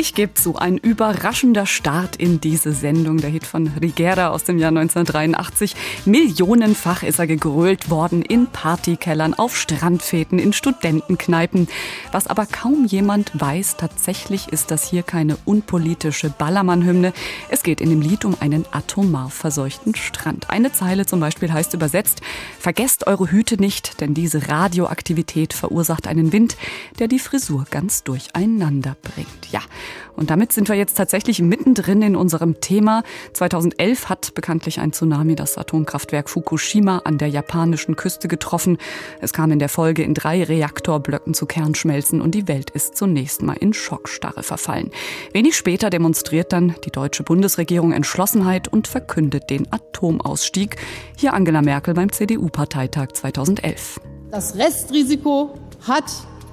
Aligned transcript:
Ich 0.00 0.14
gebe 0.14 0.32
zu, 0.34 0.54
ein 0.54 0.78
überraschender 0.78 1.66
Start 1.66 2.14
in 2.14 2.40
diese 2.40 2.72
Sendung. 2.72 3.16
Der 3.16 3.30
Hit 3.30 3.44
von 3.44 3.66
Rigera 3.66 4.28
aus 4.28 4.44
dem 4.44 4.60
Jahr 4.60 4.68
1983. 4.68 5.74
Millionenfach 6.04 7.02
ist 7.02 7.18
er 7.18 7.26
gegrölt 7.26 7.90
worden 7.90 8.22
in 8.22 8.46
Partykellern, 8.46 9.34
auf 9.34 9.56
Strandfäden, 9.56 10.38
in 10.38 10.52
Studentenkneipen. 10.52 11.66
Was 12.12 12.28
aber 12.28 12.46
kaum 12.46 12.84
jemand 12.84 13.32
weiß, 13.34 13.76
tatsächlich 13.76 14.46
ist 14.52 14.70
das 14.70 14.88
hier 14.88 15.02
keine 15.02 15.36
unpolitische 15.44 16.30
Ballermann-Hymne. 16.30 17.12
Es 17.48 17.64
geht 17.64 17.80
in 17.80 17.90
dem 17.90 18.00
Lied 18.00 18.24
um 18.24 18.36
einen 18.38 18.66
atomar 18.70 19.30
verseuchten 19.30 19.96
Strand. 19.96 20.48
Eine 20.48 20.70
Zeile 20.70 21.06
zum 21.06 21.18
Beispiel 21.18 21.52
heißt 21.52 21.74
übersetzt, 21.74 22.20
vergesst 22.60 23.08
eure 23.08 23.32
Hüte 23.32 23.56
nicht, 23.56 24.00
denn 24.00 24.14
diese 24.14 24.46
Radioaktivität 24.46 25.54
verursacht 25.54 26.06
einen 26.06 26.32
Wind, 26.32 26.56
der 27.00 27.08
die 27.08 27.18
Frisur 27.18 27.66
ganz 27.68 28.04
durcheinander 28.04 28.96
bringt. 29.02 29.50
Ja, 29.50 29.62
und 30.16 30.30
damit 30.30 30.52
sind 30.52 30.68
wir 30.68 30.76
jetzt 30.76 30.96
tatsächlich 30.96 31.40
mittendrin 31.40 32.02
in 32.02 32.16
unserem 32.16 32.60
Thema. 32.60 33.02
2011 33.34 34.08
hat 34.08 34.34
bekanntlich 34.34 34.80
ein 34.80 34.92
Tsunami 34.92 35.36
das 35.36 35.56
Atomkraftwerk 35.56 36.28
Fukushima 36.28 36.98
an 37.04 37.18
der 37.18 37.28
japanischen 37.28 37.96
Küste 37.96 38.28
getroffen. 38.28 38.78
Es 39.20 39.32
kam 39.32 39.52
in 39.52 39.58
der 39.58 39.68
Folge 39.68 40.02
in 40.02 40.14
drei 40.14 40.42
Reaktorblöcken 40.42 41.34
zu 41.34 41.46
Kernschmelzen 41.46 42.20
und 42.20 42.34
die 42.34 42.48
Welt 42.48 42.70
ist 42.70 42.96
zunächst 42.96 43.42
mal 43.42 43.54
in 43.54 43.72
Schockstarre 43.72 44.42
verfallen. 44.42 44.90
Wenig 45.32 45.56
später 45.56 45.90
demonstriert 45.90 46.52
dann 46.52 46.74
die 46.84 46.90
deutsche 46.90 47.22
Bundesregierung 47.22 47.92
Entschlossenheit 47.92 48.68
und 48.68 48.88
verkündet 48.88 49.50
den 49.50 49.72
Atomausstieg. 49.72 50.76
Hier 51.16 51.34
Angela 51.34 51.62
Merkel 51.62 51.94
beim 51.94 52.10
CDU-Parteitag 52.10 53.12
2011. 53.12 54.00
Das 54.30 54.56
Restrisiko 54.56 55.54
hat 55.86 56.04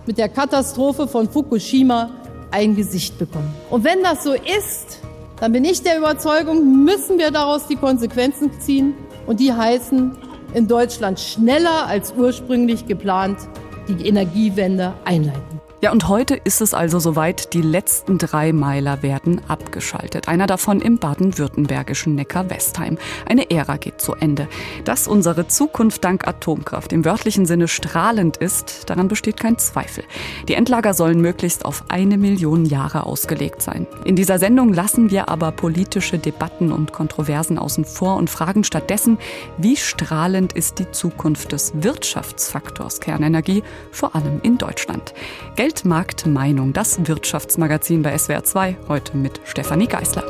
mit 0.06 0.18
der 0.18 0.30
Katastrophe 0.30 1.08
von 1.08 1.30
Fukushima 1.30 2.25
ein 2.52 2.76
Gesicht 2.76 3.18
bekommen. 3.18 3.54
Und 3.70 3.84
wenn 3.84 4.04
das 4.04 4.24
so 4.24 4.34
ist, 4.34 5.00
dann 5.40 5.52
bin 5.52 5.66
ich 5.66 5.84
der 5.84 5.98
Überzeugung, 5.98 6.84
müssen 6.84 7.18
wir 7.18 7.32
daraus 7.32 7.68
die 7.68 7.76
Konsequenzen 7.76 8.52
ziehen. 8.60 8.94
Und 9.28 9.40
die 9.40 9.52
heißen, 9.52 10.12
in 10.54 10.68
Deutschland 10.68 11.20
schneller 11.20 11.88
als 11.88 12.14
ursprünglich 12.14 12.86
geplant 12.86 13.40
die 13.88 14.08
Energiewende 14.08 14.94
einleiten. 15.04 15.65
Ja, 15.82 15.92
und 15.92 16.08
heute 16.08 16.36
ist 16.36 16.62
es 16.62 16.74
also 16.74 17.00
soweit, 17.00 17.54
die 17.54 17.62
letzten 17.62 18.18
drei 18.18 18.54
Meiler 18.54 19.04
werden 19.04 19.42
abgeschaltet. 19.50 20.30
Einer 20.30 20.48
davon 20.48 20.80
im 20.80 20.98
baden-württembergischen 21.00 22.16
Neckar-Westheim. 22.16 22.98
Eine 23.28 23.52
Ära 23.52 23.76
geht 23.76 24.00
zu 24.00 24.16
Ende. 24.16 24.48
Dass 24.86 25.06
unsere 25.06 25.50
Zukunft 25.50 26.06
dank 26.06 26.28
Atomkraft 26.28 26.94
im 26.94 27.04
wörtlichen 27.04 27.46
Sinne 27.46 27.68
strahlend 27.68 28.38
ist, 28.38 28.90
daran 28.90 29.10
besteht 29.10 29.38
kein 29.38 29.58
Zweifel. 29.58 30.06
Die 30.48 30.54
Endlager 30.54 30.94
sollen 30.94 31.20
möglichst 31.20 31.66
auf 31.66 31.84
eine 31.90 32.18
Million 32.18 32.66
Jahre 32.66 33.06
ausgelegt 33.06 33.62
sein. 33.62 33.86
In 34.06 34.16
dieser 34.16 34.40
Sendung 34.40 34.74
lassen 34.74 35.12
wir 35.12 35.28
aber 35.28 35.52
politische 35.52 36.18
Debatten 36.18 36.72
und 36.72 36.94
Kontroversen 36.94 37.60
außen 37.60 37.84
vor 37.84 38.16
und 38.16 38.30
fragen 38.30 38.64
stattdessen, 38.64 39.18
wie 39.58 39.76
strahlend 39.76 40.54
ist 40.54 40.80
die 40.80 40.90
Zukunft 40.92 41.52
des 41.52 41.74
Wirtschaftsfaktors 41.76 43.02
Kernenergie, 43.02 43.62
vor 43.92 44.16
allem 44.16 44.40
in 44.42 44.58
Deutschland. 44.58 45.14
Geld 45.58 45.75
Meinung, 45.84 46.72
das 46.72 47.06
Wirtschaftsmagazin 47.06 48.02
bei 48.02 48.18
SWR 48.18 48.44
2, 48.44 48.78
heute 48.88 49.18
mit 49.18 49.42
Stefanie 49.44 49.88
Geißler. 49.88 50.24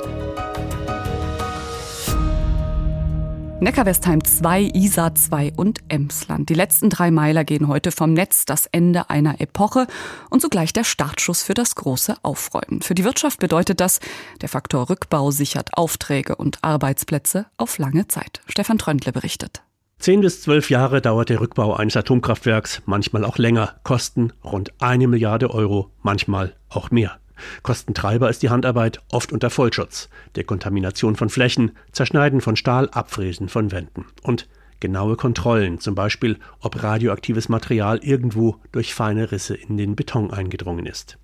Neckarwestheim 3.60 4.24
2, 4.24 4.72
Isar 4.74 5.16
2 5.16 5.54
und 5.56 5.80
Emsland. 5.88 6.50
Die 6.50 6.54
letzten 6.54 6.90
drei 6.90 7.10
Meiler 7.10 7.44
gehen 7.44 7.68
heute 7.68 7.92
vom 7.92 8.14
Netz, 8.14 8.46
das 8.46 8.68
Ende 8.68 9.10
einer 9.10 9.42
Epoche 9.42 9.88
und 10.30 10.42
zugleich 10.42 10.72
der 10.74 10.84
Startschuss 10.84 11.42
für 11.42 11.54
das 11.54 11.76
große 11.76 12.16
Aufräumen. 12.22 12.82
Für 12.82 12.96
die 12.96 13.04
Wirtschaft 13.04 13.40
bedeutet 13.40 13.80
das, 13.80 14.00
der 14.42 14.50
Faktor 14.50 14.90
Rückbau 14.90 15.32
sichert 15.32 15.70
Aufträge 15.74 16.36
und 16.36 16.60
Arbeitsplätze 16.64 17.48
auf 17.58 17.78
lange 17.78 18.08
Zeit. 18.08 18.42
Stefan 18.48 18.78
Tröndle 18.78 19.12
berichtet. 19.12 19.65
Zehn 19.98 20.22
bis 20.22 20.42
zwölf 20.42 20.70
Jahre 20.70 21.02
dauert 21.02 21.30
der 21.30 21.40
Rückbau 21.40 21.74
eines 21.74 21.98
Atomkraftwerks, 21.98 22.82
manchmal 22.86 23.26
auch 23.26 23.38
länger, 23.38 23.76
Kosten 23.84 24.34
rund 24.44 24.72
eine 24.80 25.08
Milliarde 25.08 25.50
Euro, 25.52 25.90
manchmal 26.04 26.54
auch 26.70 26.92
mehr. 26.92 27.18
Kostentreiber 27.64 28.30
ist 28.30 28.44
die 28.44 28.50
Handarbeit, 28.50 29.02
oft 29.12 29.32
unter 29.32 29.50
Vollschutz, 29.50 30.10
Dekontamination 30.36 31.16
von 31.16 31.30
Flächen, 31.30 31.72
Zerschneiden 31.92 32.42
von 32.42 32.56
Stahl, 32.56 32.90
Abfräsen 32.90 33.50
von 33.50 33.72
Wänden 33.72 34.06
und 34.22 34.48
genaue 34.80 35.16
Kontrollen, 35.16 35.80
zum 35.80 35.96
Beispiel 35.96 36.38
ob 36.60 36.84
radioaktives 36.84 37.50
Material 37.50 37.98
irgendwo 38.04 38.58
durch 38.72 38.94
feine 38.94 39.32
Risse 39.32 39.56
in 39.56 39.78
den 39.78 39.96
Beton 39.96 40.32
eingedrungen 40.32 40.86
ist. 40.86 41.18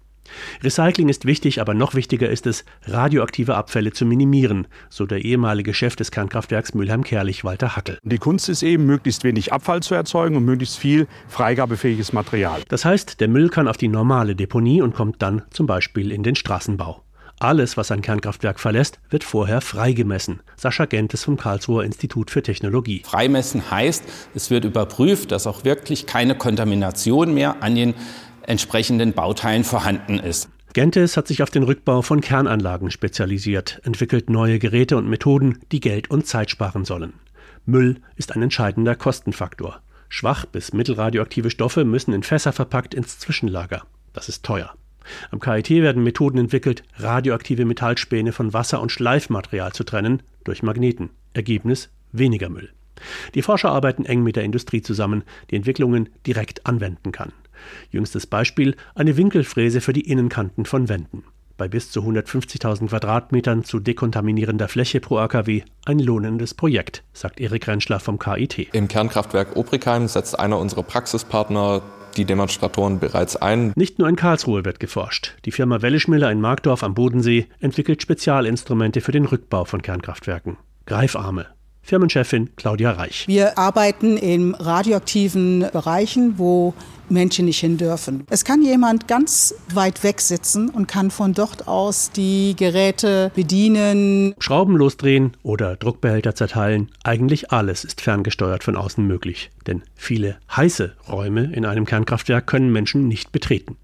Recycling 0.63 1.09
ist 1.09 1.25
wichtig, 1.25 1.61
aber 1.61 1.73
noch 1.73 1.93
wichtiger 1.93 2.29
ist 2.29 2.47
es, 2.47 2.63
radioaktive 2.83 3.55
Abfälle 3.55 3.91
zu 3.91 4.05
minimieren, 4.05 4.67
so 4.89 5.05
der 5.05 5.25
ehemalige 5.25 5.73
Chef 5.73 5.95
des 5.95 6.11
Kernkraftwerks 6.11 6.73
Mülheim-Kerlich, 6.73 7.43
Walter 7.43 7.75
Hackel. 7.75 7.97
Die 8.03 8.17
Kunst 8.17 8.49
ist 8.49 8.63
eben, 8.63 8.85
möglichst 8.85 9.23
wenig 9.23 9.53
Abfall 9.53 9.81
zu 9.81 9.95
erzeugen 9.95 10.35
und 10.35 10.45
möglichst 10.45 10.77
viel 10.77 11.07
freigabefähiges 11.27 12.13
Material. 12.13 12.61
Das 12.69 12.85
heißt, 12.85 13.19
der 13.19 13.27
Müll 13.27 13.49
kann 13.49 13.67
auf 13.67 13.77
die 13.77 13.87
normale 13.87 14.35
Deponie 14.35 14.81
und 14.81 14.95
kommt 14.95 15.21
dann 15.21 15.43
zum 15.51 15.65
Beispiel 15.65 16.11
in 16.11 16.23
den 16.23 16.35
Straßenbau. 16.35 17.03
Alles, 17.41 17.75
was 17.75 17.89
ein 17.89 18.03
Kernkraftwerk 18.03 18.59
verlässt, 18.59 18.99
wird 19.09 19.23
vorher 19.23 19.61
freigemessen. 19.61 20.41
Sascha 20.55 20.85
Gentes 20.85 21.23
vom 21.23 21.37
Karlsruher 21.37 21.83
Institut 21.83 22.29
für 22.29 22.43
Technologie. 22.43 23.01
Freimessen 23.03 23.71
heißt, 23.71 24.03
es 24.35 24.51
wird 24.51 24.63
überprüft, 24.63 25.31
dass 25.31 25.47
auch 25.47 25.65
wirklich 25.65 26.05
keine 26.05 26.35
Kontamination 26.35 27.33
mehr 27.33 27.63
an 27.63 27.73
den 27.73 27.95
entsprechenden 28.43 29.13
Bauteilen 29.13 29.63
vorhanden 29.63 30.19
ist. 30.19 30.49
Gentes 30.73 31.17
hat 31.17 31.27
sich 31.27 31.43
auf 31.43 31.49
den 31.49 31.63
Rückbau 31.63 32.01
von 32.01 32.21
Kernanlagen 32.21 32.91
spezialisiert, 32.91 33.81
entwickelt 33.83 34.29
neue 34.29 34.57
Geräte 34.57 34.95
und 34.95 35.09
Methoden, 35.09 35.59
die 35.71 35.81
Geld 35.81 36.09
und 36.09 36.27
Zeit 36.27 36.49
sparen 36.49 36.85
sollen. 36.85 37.13
Müll 37.65 37.97
ist 38.15 38.33
ein 38.33 38.41
entscheidender 38.41 38.95
Kostenfaktor. 38.95 39.81
Schwach 40.07 40.45
bis 40.45 40.73
mittelradioaktive 40.73 41.49
Stoffe 41.49 41.85
müssen 41.85 42.13
in 42.13 42.23
Fässer 42.23 42.53
verpackt 42.53 42.93
ins 42.93 43.19
Zwischenlager. 43.19 43.83
Das 44.13 44.29
ist 44.29 44.43
teuer. 44.43 44.73
Am 45.31 45.39
KIT 45.39 45.69
werden 45.69 46.03
Methoden 46.03 46.37
entwickelt, 46.37 46.83
radioaktive 46.97 47.65
Metallspäne 47.65 48.31
von 48.31 48.53
Wasser- 48.53 48.81
und 48.81 48.91
Schleifmaterial 48.91 49.73
zu 49.73 49.83
trennen 49.83 50.21
durch 50.43 50.63
Magneten. 50.63 51.09
Ergebnis 51.33 51.89
weniger 52.11 52.49
Müll. 52.49 52.71
Die 53.33 53.41
Forscher 53.41 53.71
arbeiten 53.71 54.05
eng 54.05 54.23
mit 54.23 54.35
der 54.35 54.43
Industrie 54.43 54.81
zusammen, 54.81 55.23
die 55.49 55.55
Entwicklungen 55.55 56.09
direkt 56.25 56.65
anwenden 56.65 57.11
kann. 57.11 57.31
Jüngstes 57.91 58.27
Beispiel 58.27 58.75
eine 58.95 59.17
Winkelfräse 59.17 59.81
für 59.81 59.93
die 59.93 60.09
Innenkanten 60.09 60.65
von 60.65 60.89
Wänden. 60.89 61.23
Bei 61.57 61.67
bis 61.67 61.91
zu 61.91 62.01
150.000 62.01 62.87
Quadratmetern 62.87 63.63
zu 63.63 63.79
dekontaminierender 63.79 64.67
Fläche 64.67 64.99
pro 64.99 65.17
AKW 65.17 65.61
ein 65.85 65.99
lohnendes 65.99 66.55
Projekt, 66.55 67.03
sagt 67.13 67.39
Erik 67.39 67.67
Rentschler 67.67 67.99
vom 67.99 68.17
KIT. 68.17 68.73
Im 68.73 68.87
Kernkraftwerk 68.87 69.55
Obrigheim 69.55 70.07
setzt 70.07 70.39
einer 70.39 70.57
unserer 70.57 70.83
Praxispartner 70.83 71.83
die 72.17 72.25
Demonstratoren 72.25 72.99
bereits 72.99 73.35
ein. 73.35 73.73
Nicht 73.75 73.99
nur 73.99 74.09
in 74.09 74.15
Karlsruhe 74.15 74.65
wird 74.65 74.79
geforscht. 74.79 75.35
Die 75.45 75.51
Firma 75.51 75.81
Wellischmiller 75.81 76.31
in 76.31 76.41
Markdorf 76.41 76.83
am 76.83 76.93
Bodensee 76.93 77.47
entwickelt 77.59 78.01
Spezialinstrumente 78.01 79.01
für 79.01 79.11
den 79.11 79.25
Rückbau 79.25 79.65
von 79.65 79.81
Kernkraftwerken. 79.81 80.57
Greifarme, 80.85 81.45
Firmenchefin 81.81 82.49
Claudia 82.55 82.91
Reich. 82.91 83.27
Wir 83.27 83.57
arbeiten 83.57 84.17
in 84.17 84.53
radioaktiven 84.55 85.65
Bereichen, 85.71 86.37
wo 86.37 86.73
Menschen 87.09 87.45
nicht 87.45 87.59
hin 87.59 87.77
dürfen. 87.77 88.25
Es 88.29 88.45
kann 88.45 88.61
jemand 88.61 89.07
ganz 89.07 89.53
weit 89.73 90.03
weg 90.03 90.21
sitzen 90.21 90.69
und 90.69 90.87
kann 90.87 91.11
von 91.11 91.33
dort 91.33 91.67
aus 91.67 92.11
die 92.11 92.55
Geräte 92.55 93.31
bedienen. 93.35 94.33
Schrauben 94.39 94.77
losdrehen 94.77 95.35
oder 95.43 95.75
Druckbehälter 95.75 96.35
zerteilen. 96.35 96.89
Eigentlich 97.03 97.51
alles 97.51 97.83
ist 97.83 98.01
ferngesteuert 98.01 98.63
von 98.63 98.77
außen 98.77 99.05
möglich. 99.05 99.51
Denn 99.67 99.83
viele 99.95 100.37
heiße 100.55 100.95
Räume 101.09 101.51
in 101.53 101.65
einem 101.65 101.85
Kernkraftwerk 101.85 102.47
können 102.47 102.71
Menschen 102.71 103.07
nicht 103.07 103.31
betreten. 103.31 103.75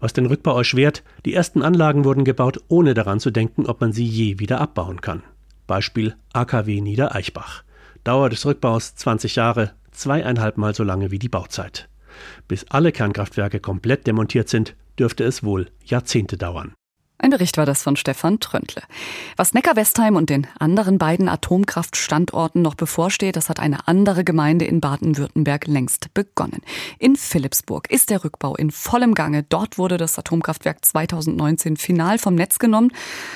Was 0.00 0.12
den 0.12 0.26
Rückbau 0.26 0.58
erschwert, 0.58 1.02
die 1.24 1.34
ersten 1.34 1.62
Anlagen 1.62 2.04
wurden 2.04 2.24
gebaut, 2.24 2.60
ohne 2.68 2.94
daran 2.94 3.20
zu 3.20 3.30
denken, 3.30 3.66
ob 3.66 3.80
man 3.80 3.92
sie 3.92 4.04
je 4.04 4.38
wieder 4.38 4.60
abbauen 4.60 5.00
kann. 5.00 5.22
Beispiel 5.66 6.16
AKW 6.32 6.80
Niedereichbach. 6.80 7.64
Dauer 8.04 8.28
des 8.28 8.44
Rückbaus 8.44 8.94
20 8.94 9.36
Jahre, 9.36 9.72
zweieinhalb 9.92 10.58
Mal 10.58 10.74
so 10.74 10.84
lange 10.84 11.10
wie 11.10 11.18
die 11.18 11.28
Bauzeit. 11.28 11.88
Bis 12.48 12.64
alle 12.68 12.92
Kernkraftwerke 12.92 13.60
komplett 13.60 14.06
demontiert 14.06 14.48
sind, 14.48 14.76
dürfte 14.98 15.24
es 15.24 15.42
wohl 15.42 15.70
Jahrzehnte 15.84 16.36
dauern. 16.36 16.74
Ein 17.24 17.30
Bericht 17.30 17.56
war 17.56 17.64
das 17.64 17.82
von 17.82 17.96
Stefan 17.96 18.38
Tröntle. 18.38 18.82
Was 19.38 19.54
Neckar-Westheim 19.54 20.14
und 20.14 20.28
den 20.28 20.46
anderen 20.58 20.98
beiden 20.98 21.30
Atomkraftstandorten 21.30 22.60
noch 22.60 22.74
bevorsteht, 22.74 23.36
das 23.36 23.48
hat 23.48 23.60
eine 23.60 23.88
andere 23.88 24.24
Gemeinde 24.24 24.66
in 24.66 24.82
Baden-Württemberg 24.82 25.66
längst 25.66 26.12
begonnen. 26.12 26.60
In 26.98 27.16
Philipsburg 27.16 27.90
ist 27.90 28.10
der 28.10 28.24
Rückbau 28.24 28.56
in 28.56 28.70
vollem 28.70 29.14
Gange. 29.14 29.42
Dort 29.42 29.78
wurde 29.78 29.96
das 29.96 30.18
Atomkraftwerk 30.18 30.84
2019 30.84 31.78
final 31.78 32.18
vom 32.18 32.34
Netz 32.34 32.58
genommen. 32.58 32.92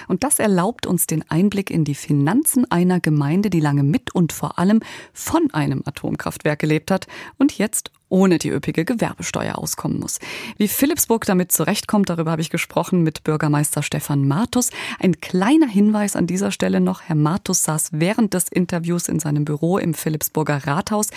Und 0.06 0.23
das 0.23 0.38
erlaubt 0.38 0.87
uns 0.87 1.06
den 1.06 1.25
Einblick 1.31 1.70
in 1.70 1.84
die 1.84 1.94
Finanzen 1.94 2.70
einer 2.70 3.00
Gemeinde, 3.00 3.49
die 3.49 3.61
lange 3.61 3.84
mit 3.84 4.14
und 4.14 4.34
vor 4.34 4.58
allem 4.58 4.81
von 5.14 5.49
einem 5.55 5.82
Atomkraftwerk 5.87 6.58
gelebt 6.58 6.91
hat 6.91 7.06
und 7.38 7.56
jetzt 7.56 7.91
ohne 8.08 8.38
die 8.38 8.49
üppige 8.50 8.84
Gewerbesteuer 8.84 9.58
auskommen 9.58 9.99
muss. 9.99 10.19
Wie 10.56 10.69
Philipsburg 10.69 11.25
damit 11.25 11.52
zurechtkommt, 11.52 12.08
darüber 12.08 12.31
habe 12.31 12.43
ich 12.43 12.50
gesprochen 12.50 13.02
mit 13.02 13.25
Bürgermeister 13.25 13.82
Stefan 13.82 14.26
Martus. 14.26 14.70
Ein 14.99 15.20
kleiner 15.20 15.69
Hinweis 15.69 16.16
an 16.16 16.26
dieser 16.26 16.50
Stelle 16.50 16.81
noch. 16.81 17.02
Herr 17.02 17.16
Martus 17.16 17.64
saß 17.64 17.90
während 17.93 18.34
des 18.34 18.49
Interviews 18.49 19.08
in 19.08 19.20
seinem 19.20 19.44
Büro 19.44 19.78
im 19.78 19.94
Philipsburger 19.94 20.66
Rathaus. 20.66 21.08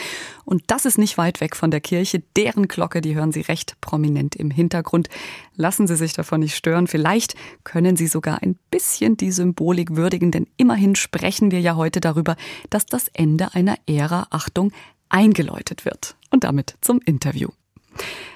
Und 0.46 0.64
das 0.68 0.86
ist 0.86 0.98
nicht 0.98 1.18
weit 1.18 1.42
weg 1.42 1.56
von 1.56 1.72
der 1.72 1.82
Kirche. 1.82 2.22
Deren 2.36 2.68
Glocke, 2.68 3.02
die 3.02 3.16
hören 3.16 3.32
Sie 3.32 3.42
recht 3.42 3.80
prominent 3.82 4.36
im 4.36 4.52
Hintergrund. 4.52 5.10
Lassen 5.56 5.88
Sie 5.88 5.96
sich 5.96 6.14
davon 6.14 6.42
nicht 6.42 6.56
stören. 6.56 6.88
Vielleicht 6.88 7.36
können 7.64 7.96
Sie 7.96 8.08
sogar 8.08 8.42
ein 8.42 8.58
bisschen 8.70 9.18
die 9.18 9.32
Symbolik 9.32 9.96
würdigen, 9.96 10.32
denn 10.32 10.48
immerhin 10.58 10.96
sprechen 10.96 11.52
wir 11.52 11.62
ja 11.62 11.76
heute 11.76 12.02
darüber, 12.02 12.36
dass 12.70 12.86
das 12.86 13.08
Ende 13.14 13.54
einer 13.54 13.76
Ära, 13.86 14.28
Achtung, 14.30 14.72
eingeläutet 15.12 15.86
wird. 15.86 16.16
Und 16.30 16.44
damit 16.44 16.76
zum 16.82 17.00
Interview. 17.06 17.50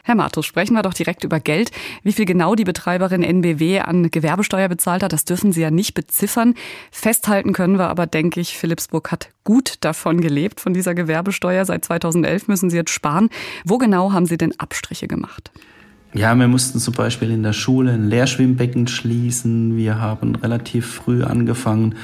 Herr 0.04 0.16
Martus, 0.16 0.46
sprechen 0.46 0.76
wir 0.76 0.84
doch 0.84 0.94
direkt 0.94 1.24
über 1.24 1.40
Geld. 1.40 1.72
Wie 2.04 2.12
viel 2.12 2.26
genau 2.26 2.54
die 2.54 2.64
Betreiberin 2.64 3.24
NBW 3.24 3.80
an 3.80 4.12
Gewerbesteuer 4.12 4.70
bezahlt 4.70 5.02
hat, 5.02 5.14
das 5.14 5.26
dürfen 5.26 5.52
Sie 5.52 5.62
ja 5.62 5.72
nicht 5.72 5.96
beziffern. 5.96 6.54
Festhalten 6.92 7.54
können 7.54 7.80
wir 7.80 7.90
aber, 7.90 8.06
denke 8.06 8.40
ich, 8.40 8.58
Philipsburg 8.58 9.12
hat 9.12 9.30
gut 9.44 9.76
davon 9.80 10.22
gelebt, 10.22 10.60
von 10.60 10.76
dieser 10.76 10.94
Gewerbesteuer. 10.94 11.66
Seit 11.66 11.86
2011 11.86 12.48
müssen 12.48 12.70
Sie 12.70 12.78
jetzt 12.78 12.92
sparen. 12.92 13.30
Wo 13.64 13.80
genau 13.80 14.12
haben 14.12 14.28
Sie 14.28 14.38
denn 14.38 14.54
Abstriche 14.60 15.08
gemacht? 15.08 15.52
Ja, 16.14 16.36
wir 16.36 16.48
mussten 16.48 16.80
zum 16.80 16.94
Beispiel 16.94 17.32
in 17.32 17.44
der 17.44 17.54
Schule 17.54 17.92
ein 17.92 18.08
Leerschwimmbecken 18.08 18.88
schließen. 18.88 19.76
Wir 19.76 20.00
haben 20.00 20.36
relativ 20.36 20.86
früh 20.86 21.24
angefangen, 21.24 21.96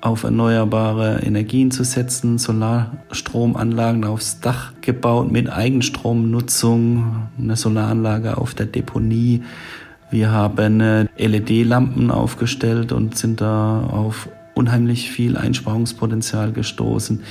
auf 0.00 0.24
erneuerbare 0.24 1.20
Energien 1.22 1.70
zu 1.70 1.84
setzen, 1.84 2.38
Solarstromanlagen 2.38 4.04
aufs 4.04 4.40
Dach 4.40 4.72
gebaut 4.80 5.30
mit 5.30 5.50
Eigenstromnutzung, 5.50 7.28
eine 7.38 7.56
Solaranlage 7.56 8.38
auf 8.38 8.54
der 8.54 8.66
Deponie. 8.66 9.42
Wir 10.10 10.30
haben 10.30 10.80
äh, 10.80 11.06
LED-Lampen 11.18 12.10
aufgestellt 12.10 12.92
und 12.92 13.16
sind 13.16 13.40
da 13.40 13.82
auf 13.82 14.28
unheimlich 14.54 15.10
viel 15.10 15.36
Einsparungspotenzial 15.36 16.52
gestoßen. 16.52 17.22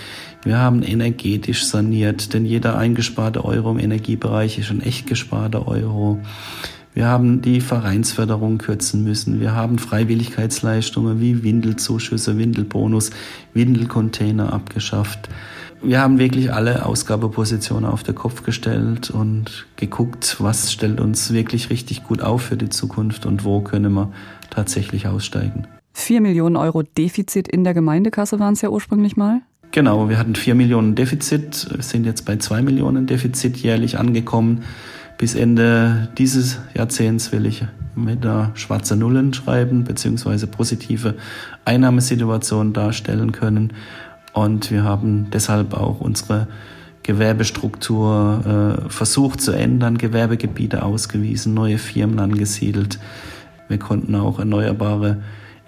Wir 0.43 0.57
haben 0.57 0.83
energetisch 0.83 1.65
saniert, 1.65 2.33
denn 2.33 2.45
jeder 2.45 2.77
eingesparte 2.77 3.43
Euro 3.43 3.71
im 3.71 3.79
Energiebereich 3.79 4.57
ist 4.57 4.71
ein 4.71 4.81
echt 4.81 5.07
gesparter 5.07 5.67
Euro. 5.67 6.19
Wir 6.99 7.07
haben 7.07 7.41
die 7.41 7.61
Vereinsförderung 7.61 8.57
kürzen 8.57 9.05
müssen. 9.05 9.39
Wir 9.39 9.55
haben 9.55 9.77
Freiwilligkeitsleistungen 9.77 11.21
wie 11.21 11.43
Windelzuschüsse, 11.43 12.37
Windelbonus, 12.37 13.11
Windelcontainer 13.53 14.51
abgeschafft. 14.51 15.29
Wir 15.81 16.01
haben 16.01 16.19
wirklich 16.19 16.51
alle 16.51 16.85
Ausgabepositionen 16.85 17.89
auf 17.89 18.03
den 18.03 18.15
Kopf 18.15 18.43
gestellt 18.43 19.11
und 19.11 19.65
geguckt, 19.77 20.35
was 20.39 20.73
stellt 20.73 20.99
uns 20.99 21.31
wirklich 21.31 21.69
richtig 21.69 22.03
gut 22.03 22.21
auf 22.21 22.41
für 22.41 22.57
die 22.57 22.67
Zukunft 22.67 23.25
und 23.25 23.45
wo 23.45 23.61
können 23.61 23.93
wir 23.93 24.11
tatsächlich 24.49 25.07
aussteigen. 25.07 25.67
Vier 25.93 26.19
Millionen 26.19 26.57
Euro 26.57 26.81
Defizit 26.83 27.47
in 27.47 27.63
der 27.63 27.73
Gemeindekasse 27.73 28.41
waren 28.41 28.55
es 28.55 28.61
ja 28.61 28.67
ursprünglich 28.67 29.15
mal. 29.15 29.39
Genau, 29.71 30.09
wir 30.09 30.17
hatten 30.17 30.35
vier 30.35 30.53
Millionen 30.55 30.95
Defizit, 30.95 31.55
sind 31.79 32.05
jetzt 32.05 32.25
bei 32.25 32.35
zwei 32.35 32.61
Millionen 32.61 33.07
Defizit 33.07 33.55
jährlich 33.55 33.97
angekommen. 33.97 34.63
Bis 35.19 35.35
Ende 35.35 36.07
dieses 36.17 36.59
Jahrzehnts 36.73 37.33
will 37.33 37.45
ich 37.45 37.65
mit 37.93 38.23
der 38.23 38.51
schwarze 38.53 38.95
Nullen 38.95 39.33
schreiben, 39.33 39.83
beziehungsweise 39.83 40.47
positive 40.47 41.15
Einnahmesituation 41.65 42.71
darstellen 42.71 43.33
können. 43.33 43.73
Und 44.31 44.71
wir 44.71 44.85
haben 44.85 45.29
deshalb 45.29 45.73
auch 45.73 45.99
unsere 45.99 46.47
Gewerbestruktur 47.03 48.85
äh, 48.87 48.89
versucht 48.89 49.41
zu 49.41 49.51
ändern, 49.51 49.97
Gewerbegebiete 49.97 50.83
ausgewiesen, 50.83 51.53
neue 51.53 51.79
Firmen 51.79 52.19
angesiedelt. 52.19 52.97
Wir 53.67 53.77
konnten 53.77 54.15
auch 54.15 54.39
erneuerbare 54.39 55.17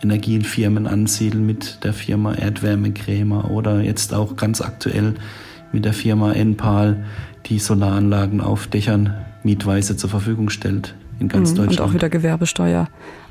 Energienfirmen 0.02 0.88
ansiedeln 0.88 1.46
mit 1.46 1.84
der 1.84 1.92
Firma 1.92 2.36
Erdwärme 2.36 2.94
Krämer 2.94 3.52
oder 3.52 3.82
jetzt 3.82 4.14
auch 4.14 4.38
ganz 4.38 4.62
aktuell 4.62 5.16
mit 5.74 5.84
der 5.84 5.94
Firma 5.94 6.32
Enpal, 6.32 7.04
die 7.48 7.60
Solaranlagen 7.60 8.40
auf 8.40 8.68
Dächern 8.68 9.14
mietweise 9.44 9.98
zur 9.98 10.10
Verfügung 10.10 10.50
stellt 10.50 10.96
in 11.20 11.28
ganz 11.28 11.52
mhm, 11.52 11.58
Deutschland. 11.58 11.80
Und 11.80 11.88
auch 11.88 11.94
wieder 11.94 12.10
Gewerbesteuer 12.10 12.88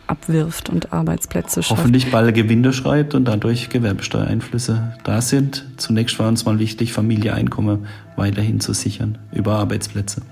abwirft 0.07 0.69
und 0.69 0.93
Arbeitsplätze 0.93 1.62
schafft. 1.62 1.79
Hoffentlich 1.79 2.11
bald 2.11 2.35
Gewinde 2.35 2.73
schreibt 2.73 3.15
und 3.15 3.27
dadurch 3.27 3.69
Gewerbesteuereinflüsse 3.69 4.95
da 5.05 5.23
sind. 5.23 5.67
Zunächst 5.77 6.19
war 6.19 6.29
uns 6.29 6.45
mal 6.45 6.59
wichtig, 6.59 6.93
Familieeinkommen 6.93 7.87
weiterhin 8.17 8.61
zu 8.61 8.73
sichern 8.73 9.19
über 9.33 9.55
Arbeitsplätze. 9.55 10.23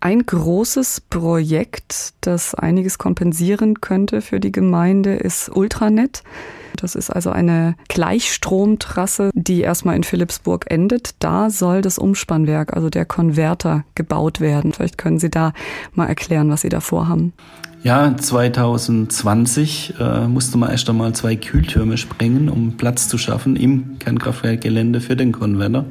Ein 0.00 0.24
großes 0.24 1.02
Projekt, 1.02 2.14
das 2.22 2.54
einiges 2.54 2.98
kompensieren 2.98 3.80
könnte 3.80 4.22
für 4.22 4.40
die 4.40 4.50
Gemeinde, 4.50 5.14
ist 5.14 5.50
Ultranet. 5.54 6.22
Das 6.76 6.94
ist 6.94 7.10
also 7.10 7.30
eine 7.30 7.74
Gleichstromtrasse, 7.88 9.30
die 9.34 9.60
erstmal 9.60 9.96
in 9.96 10.04
Philipsburg 10.04 10.66
endet. 10.68 11.14
Da 11.18 11.50
soll 11.50 11.82
das 11.82 11.98
Umspannwerk, 11.98 12.74
also 12.74 12.90
der 12.90 13.04
Konverter, 13.04 13.84
gebaut 13.94 14.40
werden. 14.40 14.72
Vielleicht 14.72 14.98
können 14.98 15.18
Sie 15.18 15.30
da 15.30 15.52
mal 15.94 16.06
erklären, 16.06 16.50
was 16.50 16.62
Sie 16.62 16.68
da 16.68 16.80
vorhaben. 16.80 17.32
Ja, 17.82 18.14
2020 18.14 19.94
äh, 19.98 20.26
musste 20.26 20.58
man 20.58 20.70
erst 20.70 20.90
einmal 20.90 21.14
zwei 21.14 21.36
Kühltürme 21.36 21.96
sprengen, 21.96 22.50
um 22.50 22.76
Platz 22.76 23.08
zu 23.08 23.16
schaffen 23.16 23.56
im 23.56 23.98
Kernkraftwerkgelände 23.98 25.00
für 25.00 25.16
den 25.16 25.32
Konverter. 25.32 25.86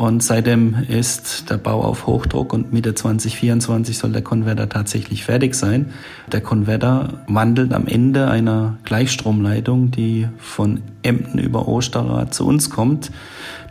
Und 0.00 0.22
seitdem 0.22 0.76
ist 0.88 1.50
der 1.50 1.58
Bau 1.58 1.82
auf 1.82 2.06
Hochdruck 2.06 2.54
und 2.54 2.72
Mitte 2.72 2.94
2024 2.94 3.98
soll 3.98 4.12
der 4.12 4.22
Konverter 4.22 4.66
tatsächlich 4.66 5.24
fertig 5.24 5.54
sein. 5.54 5.92
Der 6.32 6.40
Konverter 6.40 7.20
wandelt 7.26 7.74
am 7.74 7.86
Ende 7.86 8.30
einer 8.30 8.78
Gleichstromleitung, 8.84 9.90
die 9.90 10.26
von 10.38 10.80
Emden 11.02 11.38
über 11.38 11.68
Osterrad 11.68 12.32
zu 12.32 12.46
uns 12.46 12.70
kommt, 12.70 13.10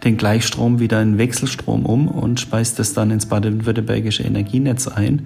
den 0.03 0.17
Gleichstrom 0.17 0.79
wieder 0.79 1.01
in 1.01 1.17
Wechselstrom 1.17 1.83
um 1.87 2.07
und 2.07 2.39
speist 2.39 2.79
es 2.79 2.93
dann 2.93 3.09
ins 3.09 3.25
baden-württembergische 3.25 4.21
Energienetz 4.21 4.87
ein. 4.87 5.25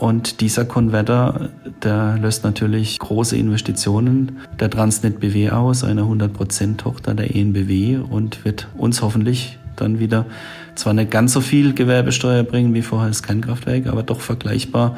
Und 0.00 0.40
dieser 0.40 0.64
Konverter, 0.64 1.50
der 1.84 2.18
löst 2.18 2.42
natürlich 2.42 2.98
große 2.98 3.36
Investitionen 3.36 4.38
der 4.58 4.70
Transnet 4.70 5.20
BW 5.20 5.50
aus, 5.50 5.84
einer 5.84 6.02
100% 6.02 6.78
Tochter 6.78 7.14
der 7.14 7.32
ENBW 7.32 7.98
und 7.98 8.44
wird 8.44 8.66
uns 8.76 9.02
hoffentlich 9.02 9.60
dann 9.76 9.98
wieder 9.98 10.26
zwar 10.74 10.94
nicht 10.94 11.10
ganz 11.10 11.32
so 11.32 11.40
viel 11.40 11.74
Gewerbesteuer 11.74 12.42
bringen 12.42 12.74
wie 12.74 12.82
vorher 12.82 13.08
das 13.08 13.22
Kernkraftwerk, 13.22 13.86
aber 13.86 14.02
doch 14.02 14.20
vergleichbar 14.20 14.96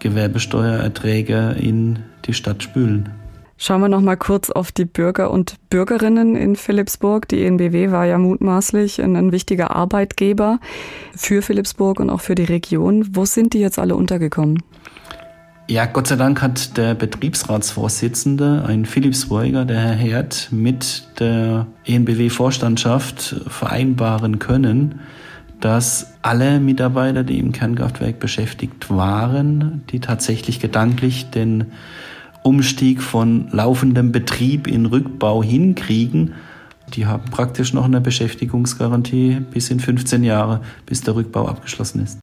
Gewerbesteuererträge 0.00 1.56
in 1.58 2.00
die 2.24 2.34
Stadt 2.34 2.62
spülen. 2.62 3.08
Schauen 3.64 3.80
wir 3.80 3.88
noch 3.88 4.00
mal 4.00 4.16
kurz 4.16 4.50
auf 4.50 4.72
die 4.72 4.84
Bürger 4.84 5.30
und 5.30 5.54
Bürgerinnen 5.70 6.34
in 6.34 6.56
Philipsburg. 6.56 7.28
Die 7.28 7.44
ENBW 7.44 7.92
war 7.92 8.06
ja 8.06 8.18
mutmaßlich 8.18 9.00
ein 9.00 9.30
wichtiger 9.30 9.70
Arbeitgeber 9.70 10.58
für 11.14 11.42
Philipsburg 11.42 12.00
und 12.00 12.10
auch 12.10 12.20
für 12.20 12.34
die 12.34 12.42
Region. 12.42 13.10
Wo 13.12 13.24
sind 13.24 13.54
die 13.54 13.60
jetzt 13.60 13.78
alle 13.78 13.94
untergekommen? 13.94 14.64
Ja, 15.68 15.86
Gott 15.86 16.08
sei 16.08 16.16
Dank 16.16 16.42
hat 16.42 16.76
der 16.76 16.94
Betriebsratsvorsitzende, 16.94 18.64
ein 18.66 18.84
Philipsburger, 18.84 19.64
der 19.64 19.80
Herr 19.80 19.94
Herd, 19.94 20.48
mit 20.50 21.04
der 21.20 21.66
ENBW-Vorstandschaft 21.86 23.36
vereinbaren 23.46 24.38
können, 24.38 25.00
dass 25.60 26.14
alle 26.20 26.58
Mitarbeiter, 26.58 27.22
die 27.22 27.38
im 27.38 27.52
Kernkraftwerk 27.52 28.18
beschäftigt 28.18 28.90
waren, 28.90 29.84
die 29.90 30.00
tatsächlich 30.00 30.58
gedanklich 30.58 31.30
den 31.30 31.66
Umstieg 32.42 33.00
von 33.00 33.48
laufendem 33.52 34.10
Betrieb 34.10 34.66
in 34.66 34.86
Rückbau 34.86 35.42
hinkriegen, 35.44 36.34
die 36.94 37.06
haben 37.06 37.30
praktisch 37.30 37.72
noch 37.72 37.84
eine 37.84 38.00
Beschäftigungsgarantie 38.00 39.40
bis 39.40 39.70
in 39.70 39.80
15 39.80 40.24
Jahre, 40.24 40.60
bis 40.84 41.02
der 41.02 41.14
Rückbau 41.14 41.46
abgeschlossen 41.46 42.02
ist. 42.02 42.18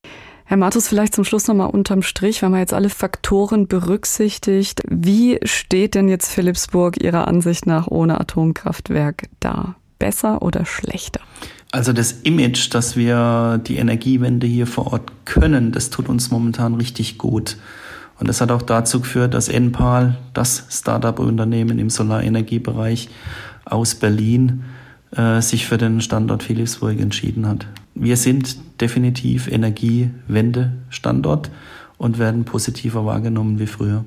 Herr 0.49 0.57
Martus, 0.57 0.87
vielleicht 0.87 1.13
zum 1.13 1.25
Schluss 1.25 1.45
nochmal 1.45 1.69
unterm 1.69 2.01
Strich, 2.01 2.41
wenn 2.41 2.49
man 2.49 2.61
jetzt 2.61 2.73
alle 2.73 2.89
Faktoren 2.89 3.67
berücksichtigt. 3.67 4.81
Wie 4.89 5.37
steht 5.43 5.93
denn 5.93 6.09
jetzt 6.09 6.31
Philipsburg 6.31 7.03
Ihrer 7.03 7.27
Ansicht 7.27 7.67
nach 7.67 7.85
ohne 7.85 8.19
Atomkraftwerk 8.19 9.29
da? 9.39 9.75
Besser 9.99 10.41
oder 10.41 10.65
schlechter? 10.65 11.19
Also 11.71 11.93
das 11.93 12.13
Image, 12.23 12.73
dass 12.73 12.97
wir 12.97 13.61
die 13.63 13.75
Energiewende 13.75 14.47
hier 14.47 14.65
vor 14.65 14.91
Ort 14.91 15.11
können, 15.25 15.71
das 15.71 15.91
tut 15.91 16.09
uns 16.09 16.31
momentan 16.31 16.73
richtig 16.73 17.19
gut. 17.19 17.57
Und 18.19 18.27
das 18.27 18.41
hat 18.41 18.49
auch 18.49 18.63
dazu 18.63 19.01
geführt, 19.01 19.35
dass 19.35 19.49
Enpal, 19.49 20.17
das 20.33 20.65
Startup-Unternehmen 20.71 21.77
im 21.77 21.91
Solarenergiebereich 21.91 23.09
aus 23.65 23.93
Berlin, 23.93 24.63
äh, 25.15 25.41
sich 25.41 25.67
für 25.67 25.77
den 25.77 26.01
Standort 26.01 26.41
Philipsburg 26.41 26.99
entschieden 26.99 27.47
hat. 27.47 27.67
Wir 27.93 28.17
sind 28.17 28.57
definitiv 28.81 29.47
Energiewende-Standort 29.47 31.51
und 31.97 32.17
werden 32.17 32.45
positiver 32.45 33.05
wahrgenommen 33.05 33.59
wie 33.59 33.67
früher. 33.67 34.05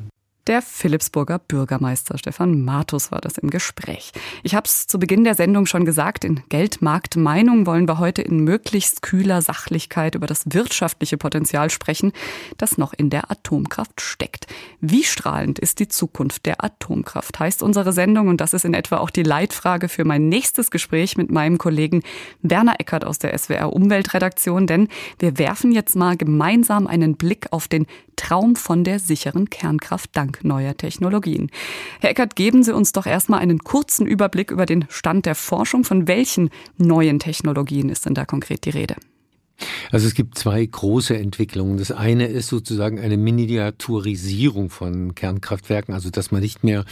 Der 0.48 0.60
Philipsburger 0.60 1.38
Bürgermeister 1.38 2.18
Stefan 2.18 2.64
Matus 2.64 3.12
war 3.12 3.20
das 3.20 3.38
im 3.38 3.48
Gespräch. 3.48 4.10
Ich 4.42 4.56
habe 4.56 4.66
es 4.66 4.88
zu 4.88 4.98
Beginn 4.98 5.22
der 5.22 5.36
Sendung 5.36 5.66
schon 5.66 5.84
gesagt, 5.84 6.24
in 6.24 6.42
Geldmarkt 6.48 7.14
Meinung 7.14 7.64
wollen 7.64 7.86
wir 7.86 8.00
heute 8.00 8.22
in 8.22 8.40
möglichst 8.40 9.02
kühler 9.02 9.40
Sachlichkeit 9.40 10.16
über 10.16 10.26
das 10.26 10.42
wirtschaftliche 10.46 11.16
Potenzial 11.16 11.70
sprechen, 11.70 12.10
das 12.58 12.76
noch 12.76 12.92
in 12.92 13.08
der 13.08 13.30
Atomkraft 13.30 14.00
steckt. 14.00 14.48
Wie 14.80 15.04
strahlend 15.04 15.60
ist 15.60 15.78
die 15.78 15.86
Zukunft 15.86 16.44
der 16.44 16.64
Atomkraft, 16.64 17.38
heißt 17.38 17.62
unsere 17.62 17.92
Sendung 17.92 18.26
und 18.26 18.40
das 18.40 18.52
ist 18.52 18.64
in 18.64 18.74
etwa 18.74 18.96
auch 18.96 19.10
die 19.10 19.22
Leitfrage 19.22 19.88
für 19.88 20.04
mein 20.04 20.28
nächstes 20.28 20.72
Gespräch 20.72 21.16
mit 21.16 21.30
meinem 21.30 21.58
Kollegen 21.58 22.02
Werner 22.40 22.80
Eckert 22.80 23.04
aus 23.04 23.20
der 23.20 23.38
SWR 23.38 23.72
Umweltredaktion, 23.72 24.66
denn 24.66 24.88
wir 25.20 25.38
werfen 25.38 25.70
jetzt 25.70 25.94
mal 25.94 26.16
gemeinsam 26.16 26.88
einen 26.88 27.14
Blick 27.16 27.46
auf 27.52 27.68
den 27.68 27.86
Traum 28.16 28.56
von 28.56 28.84
der 28.84 28.98
sicheren 28.98 29.48
Kernkraft 29.50 30.10
dank 30.14 30.31
neuer 30.42 30.76
Technologien. 30.76 31.50
Herr 32.00 32.10
Eckert, 32.10 32.36
geben 32.36 32.62
Sie 32.62 32.74
uns 32.74 32.92
doch 32.92 33.06
erstmal 33.06 33.40
einen 33.40 33.58
kurzen 33.60 34.06
Überblick 34.06 34.50
über 34.50 34.66
den 34.66 34.86
Stand 34.88 35.26
der 35.26 35.34
Forschung. 35.34 35.84
Von 35.84 36.08
welchen 36.08 36.50
neuen 36.78 37.18
Technologien 37.18 37.88
ist 37.88 38.06
denn 38.06 38.14
da 38.14 38.24
konkret 38.24 38.64
die 38.64 38.70
Rede? 38.70 38.96
Also 39.90 40.06
es 40.06 40.14
gibt 40.14 40.38
zwei 40.38 40.64
große 40.64 41.16
Entwicklungen. 41.16 41.78
Das 41.78 41.90
eine 41.90 42.26
ist 42.26 42.48
sozusagen 42.48 42.98
eine 42.98 43.16
Miniaturisierung 43.16 44.70
von 44.70 45.14
Kernkraftwerken, 45.14 45.94
also 45.94 46.10
dass 46.10 46.30
man 46.30 46.42
nicht 46.42 46.64
mehr 46.64 46.84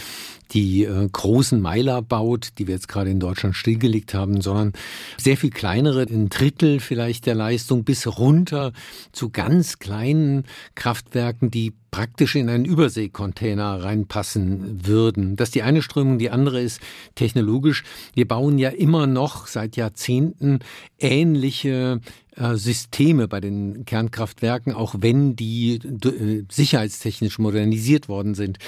die 0.52 0.84
äh, 0.84 1.08
großen 1.10 1.60
Meiler 1.60 2.02
baut, 2.02 2.50
die 2.58 2.66
wir 2.66 2.74
jetzt 2.74 2.88
gerade 2.88 3.10
in 3.10 3.20
Deutschland 3.20 3.54
stillgelegt 3.54 4.14
haben, 4.14 4.40
sondern 4.40 4.72
sehr 5.16 5.36
viel 5.36 5.50
kleinere, 5.50 6.02
ein 6.02 6.28
Drittel 6.28 6.80
vielleicht 6.80 7.26
der 7.26 7.34
Leistung 7.34 7.84
bis 7.84 8.06
runter 8.06 8.72
zu 9.12 9.30
ganz 9.30 9.78
kleinen 9.78 10.44
Kraftwerken, 10.74 11.50
die 11.50 11.72
praktisch 11.90 12.36
in 12.36 12.48
einen 12.48 12.64
Überseekontainer 12.64 13.82
reinpassen 13.82 14.86
würden. 14.86 15.36
Das 15.36 15.48
ist 15.48 15.54
die 15.54 15.62
eine 15.62 15.82
Strömung. 15.82 16.18
Die 16.18 16.30
andere 16.30 16.60
ist 16.60 16.80
technologisch. 17.14 17.82
Wir 18.14 18.28
bauen 18.28 18.58
ja 18.58 18.70
immer 18.70 19.06
noch 19.06 19.46
seit 19.46 19.76
Jahrzehnten 19.76 20.60
ähnliche 20.98 22.00
äh, 22.29 22.29
Systeme 22.54 23.28
bei 23.28 23.40
den 23.40 23.84
Kernkraftwerken, 23.84 24.72
auch 24.72 24.94
wenn 24.98 25.36
die 25.36 25.74
äh, 25.76 26.44
sicherheitstechnisch 26.50 27.38
modernisiert 27.38 28.08
worden 28.08 28.34
sind. 28.34 28.58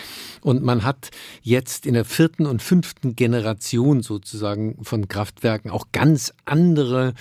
Und 0.43 0.63
man 0.63 0.85
hat 0.85 1.11
jetzt 1.43 1.87
in 1.87 1.95
der 1.95 2.05
vierten 2.05 2.47
und 2.47 2.63
fünften 2.63 3.17
Generation 3.17 4.03
sozusagen 4.03 4.77
von 4.83 5.09
Kraftwerken 5.09 5.71
auch 5.71 5.87
ganz 5.93 6.33
andere 6.45 7.15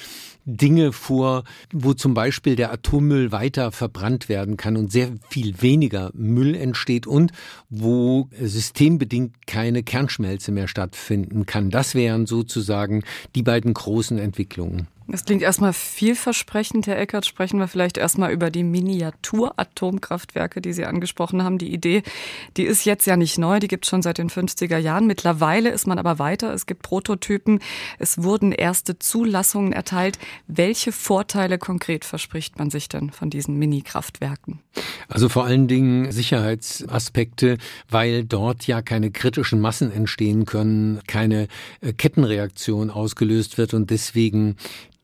Dinge 0.46 0.92
vor, 0.92 1.44
wo 1.72 1.94
zum 1.94 2.14
Beispiel 2.14 2.56
der 2.56 2.72
Atommüll 2.72 3.32
weiter 3.32 3.72
verbrannt 3.72 4.28
werden 4.28 4.58
kann 4.58 4.76
und 4.76 4.92
sehr 4.92 5.10
viel 5.30 5.62
weniger 5.62 6.12
Müll 6.14 6.56
entsteht 6.56 7.06
und 7.06 7.32
wo 7.70 8.28
systembedingt 8.40 9.48
keine 9.48 9.84
Kernschmelze 9.84 10.52
mehr 10.52 10.68
stattfinden 10.68 11.46
kann. 11.46 11.70
Das 11.70 11.96
wären 11.96 12.26
sozusagen 12.26 13.04
die 13.36 13.44
beiden 13.44 13.74
großen 13.74 14.18
Entwicklungen. 14.18 14.88
Das 15.12 15.26
klingt 15.26 15.42
erstmal 15.42 15.74
vielversprechend, 15.74 16.88
Herr 16.88 16.98
Eckert. 16.98 17.26
Sprechen 17.26 17.60
wir 17.60 17.68
vielleicht 17.68 17.98
erstmal 17.98 18.32
über 18.32 18.50
die 18.50 18.64
Miniatur-Atomkraftwerke, 18.64 20.62
die 20.62 20.72
Sie 20.72 20.86
angesprochen 20.86 21.44
haben. 21.44 21.58
Die 21.58 21.74
Idee, 21.74 22.04
die 22.56 22.64
ist 22.64 22.86
jetzt 22.86 23.06
ja 23.06 23.18
nicht 23.18 23.38
neu, 23.38 23.60
die 23.60 23.68
gibt 23.68 23.84
es 23.84 23.90
schon 23.90 24.02
seit 24.02 24.20
den 24.20 24.30
50er 24.30 24.78
Jahren. 24.78 25.08
Mittlerweile 25.08 25.70
ist 25.70 25.86
man 25.86 26.00
aber 26.00 26.18
weiter. 26.18 26.54
Es 26.54 26.66
gibt 26.66 26.84
Prototypen. 26.84 27.60
Es 28.00 28.24
wurden 28.24 28.54
erste 28.54 29.00
Zulassungen 29.00 29.74
erteilt. 29.74 30.18
Welche 30.48 30.94
Vorteile 30.94 31.58
konkret 31.58 32.06
verspricht 32.06 32.58
man 32.58 32.70
sich 32.70 32.88
denn 32.88 33.10
von 33.10 33.30
diesen 33.30 33.60
Mini-Kraftwerken? 33.60 34.62
Also 35.10 35.28
vor 35.28 35.44
allen 35.44 35.68
Dingen 35.68 36.10
Sicherheitsaspekte, 36.14 37.58
weil 37.90 38.24
dort 38.24 38.66
ja 38.66 38.82
keine 38.82 39.12
kritischen 39.12 39.60
Massen 39.60 39.92
entstehen 39.92 40.46
können, 40.46 41.02
keine 41.06 41.50
äh, 41.82 41.92
Kettenreaktion 41.92 42.90
ausgelöst 42.90 43.58
wird 43.58 43.74
und 43.74 43.90
deswegen 43.90 44.56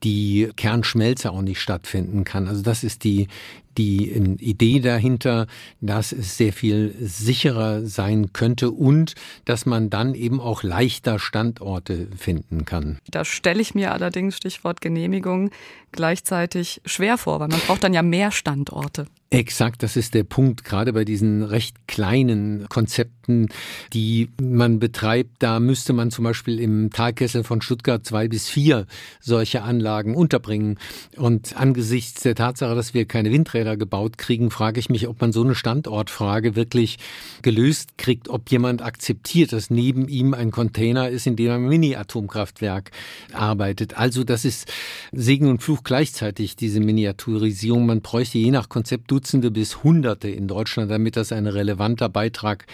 die 0.04 0.50
Kernschmelze 0.56 1.30
auch 1.30 1.42
nicht 1.42 1.60
stattfinden 1.60 2.24
kann. 2.24 2.46
Also 2.46 2.62
das 2.62 2.84
ist 2.84 3.04
die, 3.04 3.28
die 3.76 4.10
Idee 4.40 4.80
dahinter, 4.80 5.46
dass 5.80 6.12
es 6.12 6.36
sehr 6.36 6.52
viel 6.52 6.94
sicherer 7.00 7.84
sein 7.84 8.32
könnte 8.32 8.70
und 8.70 9.14
dass 9.44 9.66
man 9.66 9.90
dann 9.90 10.14
eben 10.14 10.40
auch 10.40 10.62
leichter 10.62 11.18
Standorte 11.18 12.08
finden 12.16 12.64
kann. 12.64 12.98
Da 13.10 13.24
stelle 13.24 13.60
ich 13.60 13.74
mir 13.74 13.92
allerdings 13.92 14.36
Stichwort 14.36 14.80
Genehmigung 14.80 15.50
gleichzeitig 15.92 16.80
schwer 16.84 17.18
vor, 17.18 17.40
weil 17.40 17.48
man 17.48 17.60
braucht 17.60 17.84
dann 17.84 17.94
ja 17.94 18.02
mehr 18.02 18.30
Standorte. 18.30 19.06
Exakt, 19.30 19.82
das 19.82 19.96
ist 19.96 20.14
der 20.14 20.24
Punkt, 20.24 20.64
gerade 20.64 20.94
bei 20.94 21.04
diesen 21.04 21.42
recht 21.42 21.86
kleinen 21.86 22.66
Konzepten, 22.70 23.50
die 23.92 24.30
man 24.40 24.78
betreibt. 24.78 25.42
Da 25.42 25.60
müsste 25.60 25.92
man 25.92 26.10
zum 26.10 26.24
Beispiel 26.24 26.58
im 26.58 26.88
Talkessel 26.88 27.44
von 27.44 27.60
Stuttgart 27.60 28.06
zwei 28.06 28.26
bis 28.26 28.48
vier 28.48 28.86
solche 29.20 29.60
Anlagen 29.60 30.14
unterbringen. 30.14 30.78
Und 31.14 31.60
angesichts 31.60 32.22
der 32.22 32.36
Tatsache, 32.36 32.74
dass 32.74 32.94
wir 32.94 33.04
keine 33.04 33.30
Windräder 33.30 33.76
gebaut 33.76 34.16
kriegen, 34.16 34.50
frage 34.50 34.80
ich 34.80 34.88
mich, 34.88 35.06
ob 35.08 35.20
man 35.20 35.32
so 35.32 35.42
eine 35.42 35.54
Standortfrage 35.54 36.56
wirklich 36.56 36.96
gelöst 37.42 37.98
kriegt, 37.98 38.30
ob 38.30 38.50
jemand 38.50 38.80
akzeptiert, 38.80 39.52
dass 39.52 39.68
neben 39.68 40.08
ihm 40.08 40.32
ein 40.32 40.50
Container 40.50 41.10
ist, 41.10 41.26
in 41.26 41.36
dem 41.36 41.50
ein 41.50 41.68
Mini-Atomkraftwerk 41.68 42.92
arbeitet. 43.34 43.98
Also 43.98 44.24
das 44.24 44.46
ist 44.46 44.72
Segen 45.12 45.48
und 45.48 45.62
Fluch 45.62 45.82
gleichzeitig, 45.84 46.56
diese 46.56 46.80
Miniaturisierung. 46.80 47.84
Man 47.84 48.00
bräuchte 48.00 48.38
je 48.38 48.50
nach 48.52 48.70
Konzept 48.70 49.12
Dutzende 49.18 49.50
bis 49.50 49.82
Hunderte 49.82 50.28
in 50.28 50.46
Deutschland, 50.46 50.92
damit 50.92 51.16
das 51.16 51.32
ein 51.32 51.48
relevanter 51.48 52.08
Beitrag 52.08 52.66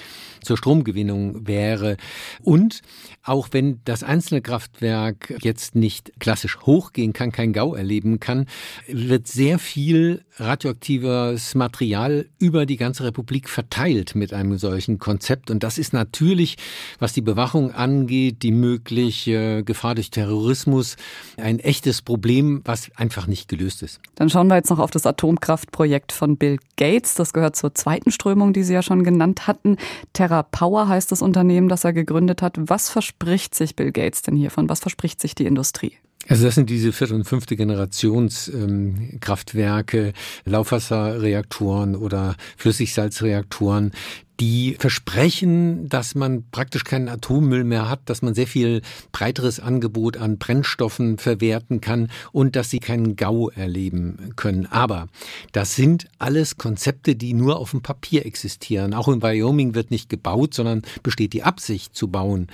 zur 0.42 0.58
Stromgewinnung 0.58 1.46
wäre. 1.46 1.96
Und 2.42 2.82
auch 3.22 3.48
wenn 3.52 3.80
das 3.86 4.02
einzelne 4.02 4.42
Kraftwerk 4.42 5.34
jetzt 5.40 5.74
nicht 5.74 6.12
klassisch 6.20 6.58
hochgehen 6.60 7.14
kann, 7.14 7.32
kein 7.32 7.54
GAU 7.54 7.74
erleben 7.74 8.20
kann, 8.20 8.44
wird 8.86 9.26
sehr 9.26 9.58
viel 9.58 10.22
radioaktives 10.36 11.54
Material 11.54 12.26
über 12.38 12.66
die 12.66 12.76
ganze 12.76 13.04
Republik 13.04 13.48
verteilt 13.48 14.14
mit 14.14 14.34
einem 14.34 14.58
solchen 14.58 14.98
Konzept. 14.98 15.50
Und 15.50 15.62
das 15.62 15.78
ist 15.78 15.94
natürlich, 15.94 16.56
was 16.98 17.14
die 17.14 17.22
Bewachung 17.22 17.72
angeht, 17.72 18.42
die 18.42 18.52
mögliche 18.52 19.64
Gefahr 19.64 19.94
durch 19.94 20.10
Terrorismus, 20.10 20.96
ein 21.38 21.58
echtes 21.58 22.02
Problem, 22.02 22.60
was 22.64 22.90
einfach 22.96 23.26
nicht 23.26 23.48
gelöst 23.48 23.82
ist. 23.82 24.00
Dann 24.16 24.28
schauen 24.28 24.48
wir 24.48 24.56
jetzt 24.56 24.70
noch 24.70 24.78
auf 24.78 24.90
das 24.90 25.06
Atomkraftprojekt 25.06 26.12
Bill 26.36 26.58
Gates. 26.76 27.14
Das 27.14 27.32
gehört 27.32 27.56
zur 27.56 27.74
zweiten 27.74 28.10
Strömung, 28.10 28.52
die 28.52 28.62
Sie 28.62 28.74
ja 28.74 28.82
schon 28.82 29.04
genannt 29.04 29.46
hatten. 29.46 29.76
Terra 30.12 30.42
Power 30.42 30.88
heißt 30.88 31.12
das 31.12 31.22
Unternehmen, 31.22 31.68
das 31.68 31.84
er 31.84 31.92
gegründet 31.92 32.42
hat. 32.42 32.56
Was 32.58 32.90
verspricht 32.90 33.54
sich 33.54 33.76
Bill 33.76 33.92
Gates 33.92 34.22
denn 34.22 34.36
hiervon? 34.36 34.68
Was 34.68 34.80
verspricht 34.80 35.20
sich 35.20 35.34
die 35.34 35.46
Industrie? 35.46 35.96
Also 36.28 36.44
das 36.44 36.54
sind 36.54 36.70
diese 36.70 36.92
vierte 36.92 37.14
und 37.14 37.24
fünfte 37.24 37.54
Generationskraftwerke, 37.54 40.06
ähm, 40.06 40.12
Laufwasserreaktoren 40.46 41.96
oder 41.96 42.36
Flüssigsalzreaktoren, 42.56 43.92
die 44.40 44.76
versprechen, 44.78 45.88
dass 45.88 46.14
man 46.14 46.44
praktisch 46.50 46.84
keinen 46.84 47.08
Atommüll 47.08 47.64
mehr 47.64 47.88
hat, 47.88 48.00
dass 48.06 48.22
man 48.22 48.34
sehr 48.34 48.46
viel 48.46 48.82
breiteres 49.12 49.60
Angebot 49.60 50.16
an 50.16 50.38
Brennstoffen 50.38 51.18
verwerten 51.18 51.80
kann 51.80 52.10
und 52.32 52.56
dass 52.56 52.70
sie 52.70 52.80
keinen 52.80 53.16
GAU 53.16 53.50
erleben 53.50 54.32
können. 54.36 54.66
Aber 54.66 55.08
das 55.52 55.76
sind 55.76 56.08
alles 56.18 56.56
Konzepte, 56.56 57.14
die 57.14 57.32
nur 57.32 57.58
auf 57.58 57.70
dem 57.70 57.82
Papier 57.82 58.26
existieren. 58.26 58.92
Auch 58.92 59.08
in 59.08 59.22
Wyoming 59.22 59.74
wird 59.74 59.90
nicht 59.90 60.08
gebaut, 60.08 60.54
sondern 60.54 60.82
besteht 61.02 61.32
die 61.32 61.44
Absicht 61.44 61.94
zu 61.94 62.08
bauen. 62.08 62.48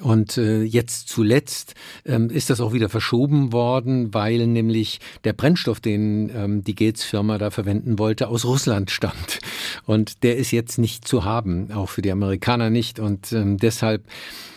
Und 0.00 0.36
äh, 0.36 0.62
jetzt 0.62 1.08
zuletzt 1.08 1.74
ähm, 2.04 2.28
ist 2.28 2.50
das 2.50 2.60
auch 2.60 2.72
wieder 2.72 2.88
verschoben 2.88 3.52
worden, 3.52 4.12
weil 4.12 4.46
nämlich 4.46 5.00
der 5.24 5.32
Brennstoff, 5.32 5.80
den 5.80 6.30
ähm, 6.34 6.64
die 6.64 6.74
Gates-Firma 6.74 7.38
da 7.38 7.50
verwenden 7.50 7.98
wollte, 7.98 8.28
aus 8.28 8.44
Russland 8.44 8.90
stammt. 8.90 9.38
Und 9.86 10.22
der 10.22 10.36
ist 10.36 10.50
jetzt 10.50 10.78
nicht 10.78 11.08
zu 11.08 11.21
haben, 11.24 11.70
auch 11.72 11.88
für 11.88 12.02
die 12.02 12.10
Amerikaner 12.10 12.70
nicht. 12.70 12.98
Und 12.98 13.32
ähm, 13.32 13.58
deshalb 13.58 14.04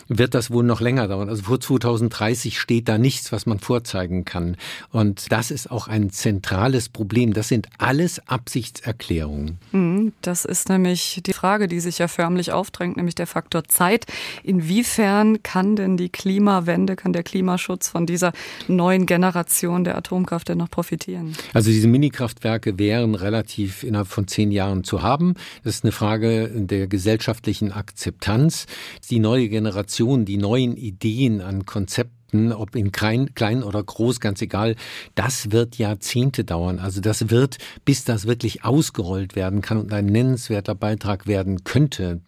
wird 0.08 0.34
das 0.34 0.50
wohl 0.50 0.64
noch 0.64 0.80
länger 0.80 1.08
dauern. 1.08 1.28
Also 1.28 1.44
vor 1.44 1.60
2030 1.60 2.58
steht 2.58 2.88
da 2.88 2.98
nichts, 2.98 3.32
was 3.32 3.46
man 3.46 3.58
vorzeigen 3.58 4.24
kann. 4.24 4.56
Und 4.90 5.32
das 5.32 5.50
ist 5.50 5.70
auch 5.70 5.88
ein 5.88 6.10
zentrales 6.10 6.88
Problem. 6.88 7.32
Das 7.32 7.48
sind 7.48 7.68
alles 7.78 8.20
Absichtserklärungen. 8.28 9.58
Mhm, 9.72 10.12
das 10.22 10.44
ist 10.44 10.68
nämlich 10.68 11.20
die 11.24 11.32
Frage, 11.32 11.68
die 11.68 11.80
sich 11.80 11.98
ja 11.98 12.08
förmlich 12.08 12.52
aufdrängt, 12.52 12.96
nämlich 12.96 13.14
der 13.14 13.26
Faktor 13.26 13.64
Zeit. 13.64 14.06
Inwiefern 14.42 15.42
kann 15.42 15.76
denn 15.76 15.96
die 15.96 16.08
Klimawende, 16.08 16.96
kann 16.96 17.12
der 17.12 17.22
Klimaschutz 17.22 17.88
von 17.88 18.06
dieser 18.06 18.32
neuen 18.68 19.06
Generation 19.06 19.84
der 19.84 19.96
Atomkraft 19.96 20.48
denn 20.48 20.58
noch 20.58 20.70
profitieren? 20.70 21.36
Also 21.52 21.70
diese 21.70 21.88
Minikraftwerke 21.88 22.78
wären 22.78 23.14
relativ 23.14 23.82
innerhalb 23.82 24.08
von 24.08 24.28
zehn 24.28 24.50
Jahren 24.50 24.84
zu 24.84 25.02
haben. 25.02 25.34
Das 25.64 25.76
ist 25.76 25.84
eine 25.84 25.92
Frage 25.92 26.50
der 26.54 26.86
gesellschaftlichen 26.86 27.72
Akzeptanz. 27.72 28.66
Die 29.10 29.18
neue 29.18 29.48
Generation, 29.48 29.95
die 30.24 30.36
neuen 30.36 30.76
Ideen 30.76 31.40
an 31.40 31.66
Konzepten, 31.66 32.52
ob 32.52 32.76
in 32.76 32.92
klein, 32.92 33.34
klein 33.34 33.62
oder 33.62 33.82
groß, 33.82 34.20
ganz 34.20 34.42
egal, 34.42 34.76
das 35.14 35.52
wird 35.52 35.78
Jahrzehnte 35.78 36.44
dauern. 36.44 36.78
Also 36.78 37.00
das 37.00 37.30
wird, 37.30 37.58
bis 37.84 38.04
das 38.04 38.26
wirklich 38.26 38.64
ausgerollt 38.64 39.36
werden 39.36 39.62
kann 39.62 39.78
und 39.78 39.92
ein 39.92 40.06
nennenswerter 40.06 40.74
Beitrag 40.74 41.26
werden 41.26 41.64
könnte 41.64 42.20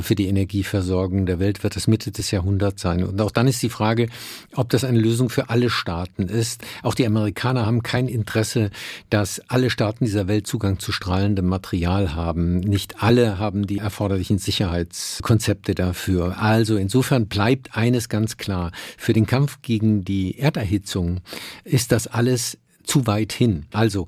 für 0.00 0.14
die 0.14 0.28
Energieversorgung 0.28 1.26
der 1.26 1.38
Welt 1.38 1.64
wird 1.64 1.76
es 1.76 1.88
Mitte 1.88 2.12
des 2.12 2.30
Jahrhunderts 2.30 2.82
sein. 2.82 3.02
Und 3.02 3.20
auch 3.20 3.30
dann 3.30 3.48
ist 3.48 3.62
die 3.62 3.68
Frage, 3.68 4.08
ob 4.54 4.70
das 4.70 4.84
eine 4.84 4.98
Lösung 4.98 5.28
für 5.28 5.50
alle 5.50 5.70
Staaten 5.70 6.24
ist. 6.24 6.62
Auch 6.82 6.94
die 6.94 7.06
Amerikaner 7.06 7.66
haben 7.66 7.82
kein 7.82 8.08
Interesse, 8.08 8.70
dass 9.10 9.40
alle 9.48 9.70
Staaten 9.70 10.04
dieser 10.04 10.28
Welt 10.28 10.46
Zugang 10.46 10.78
zu 10.78 10.92
strahlendem 10.92 11.46
Material 11.46 12.14
haben. 12.14 12.60
Nicht 12.60 13.02
alle 13.02 13.38
haben 13.38 13.66
die 13.66 13.78
erforderlichen 13.78 14.38
Sicherheitskonzepte 14.38 15.74
dafür. 15.74 16.38
Also 16.40 16.76
insofern 16.76 17.26
bleibt 17.26 17.76
eines 17.76 18.08
ganz 18.08 18.36
klar. 18.36 18.72
Für 18.96 19.12
den 19.12 19.26
Kampf 19.26 19.62
gegen 19.62 20.04
die 20.04 20.38
Erderhitzung 20.38 21.20
ist 21.64 21.92
das 21.92 22.06
alles 22.06 22.58
zu 22.84 23.06
weit 23.06 23.32
hin. 23.32 23.66
Also 23.72 24.06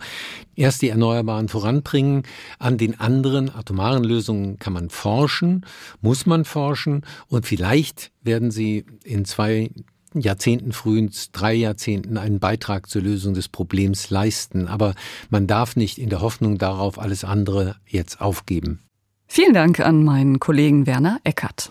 erst 0.55 0.83
die 0.83 0.89
Erneuerbaren 0.89 1.49
voranbringen, 1.49 2.23
an 2.59 2.79
den 2.79 2.99
anderen 2.99 3.55
atomaren 3.55 4.05
Lösungen 4.05 4.59
kann 4.59 4.73
man 4.73 4.91
forschen, 4.91 5.65
muss 6.01 6.27
man 6.27 6.45
forschen 6.45 7.03
und 7.29 7.47
vielleicht 7.47 8.11
werden 8.23 8.51
sie 8.51 8.85
in 9.05 9.25
zwei 9.25 9.71
Jahrzehnten, 10.15 10.73
frühens 10.73 11.33
drei 11.33 11.55
Jahrzehnten 11.55 12.17
einen 12.19 12.39
Beitrag 12.39 12.89
zur 12.89 13.03
Lösung 13.03 13.35
des 13.35 13.49
Problems 13.49 14.11
leisten. 14.11 14.69
Aber 14.69 14.95
man 15.29 15.47
darf 15.47 15.77
nicht 15.77 15.99
in 15.99 16.09
der 16.09 16.21
Hoffnung 16.21 16.59
darauf 16.59 16.99
alles 16.99 17.25
andere 17.25 17.77
jetzt 17.87 18.21
aufgeben. 18.21 18.81
Vielen 19.27 19.55
Dank 19.55 19.81
an 19.81 20.05
meinen 20.05 20.39
Kollegen 20.39 20.87
Werner 20.87 21.19
Eckert. 21.25 21.71